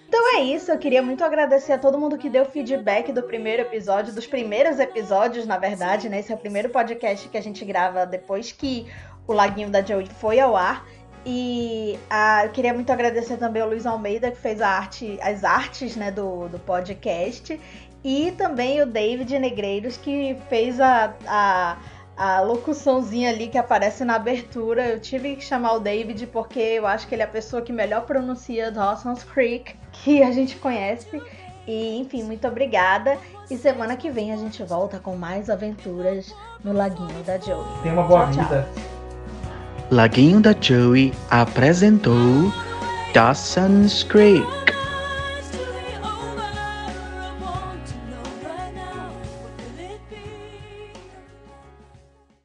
Então 0.07 0.37
é 0.37 0.41
isso, 0.41 0.71
eu 0.71 0.77
queria 0.77 1.01
muito 1.01 1.23
agradecer 1.23 1.73
a 1.73 1.79
todo 1.79 1.97
mundo 1.97 2.15
que 2.15 2.29
deu 2.29 2.45
feedback 2.45 3.11
do 3.11 3.23
primeiro 3.23 3.63
episódio, 3.63 4.13
dos 4.13 4.27
primeiros 4.27 4.79
episódios, 4.79 5.47
na 5.47 5.57
verdade, 5.57 6.07
né? 6.07 6.19
Esse 6.19 6.31
é 6.31 6.35
o 6.35 6.37
primeiro 6.37 6.69
podcast 6.69 7.27
que 7.27 7.37
a 7.37 7.41
gente 7.41 7.65
grava 7.65 8.05
depois 8.05 8.51
que 8.51 8.85
o 9.25 9.33
Laguinho 9.33 9.71
da 9.71 9.81
Joey 9.81 10.05
foi 10.05 10.39
ao 10.39 10.55
ar. 10.55 10.85
E 11.25 11.99
a, 12.09 12.45
eu 12.45 12.51
queria 12.51 12.73
muito 12.73 12.91
agradecer 12.91 13.37
também 13.37 13.61
ao 13.61 13.69
Luiz 13.69 13.85
Almeida, 13.85 14.31
que 14.31 14.37
fez 14.37 14.59
a 14.59 14.69
arte, 14.69 15.19
as 15.21 15.43
artes 15.43 15.95
né, 15.95 16.11
do, 16.11 16.47
do 16.49 16.59
podcast. 16.59 17.59
E 18.03 18.31
também 18.31 18.81
o 18.81 18.85
David 18.85 19.37
Negreiros, 19.37 19.95
que 19.97 20.35
fez 20.49 20.79
a, 20.79 21.13
a 21.27 21.77
a 22.21 22.39
locuçãozinha 22.41 23.29
ali 23.29 23.47
que 23.47 23.57
aparece 23.57 24.05
na 24.05 24.15
abertura. 24.15 24.89
Eu 24.89 24.99
tive 24.99 25.35
que 25.37 25.43
chamar 25.43 25.73
o 25.73 25.79
David 25.79 26.27
porque 26.27 26.59
eu 26.59 26.85
acho 26.85 27.07
que 27.07 27.15
ele 27.15 27.23
é 27.23 27.25
a 27.25 27.27
pessoa 27.27 27.63
que 27.63 27.73
melhor 27.73 28.01
pronuncia 28.01 28.71
Dawson's 28.71 29.23
Creek 29.23 29.75
que 29.91 30.21
a 30.21 30.31
gente 30.31 30.55
conhece. 30.57 31.21
E 31.67 31.97
enfim, 31.97 32.23
muito 32.23 32.47
obrigada. 32.47 33.17
E 33.49 33.57
semana 33.57 33.95
que 33.95 34.09
vem 34.11 34.31
a 34.31 34.37
gente 34.37 34.61
volta 34.63 34.99
com 34.99 35.15
mais 35.15 35.49
aventuras 35.49 36.33
no 36.63 36.73
Laguinho 36.73 37.23
da 37.25 37.39
Joey. 37.39 37.65
Tenha 37.81 37.93
uma 37.95 38.03
boa 38.03 38.29
tchau, 38.31 38.43
vida. 38.43 38.67
Tchau. 38.73 38.83
Laguinho 39.89 40.39
da 40.39 40.55
Joey 40.59 41.11
apresentou 41.29 42.53
Dawson's 43.13 44.03
Creek. 44.03 44.60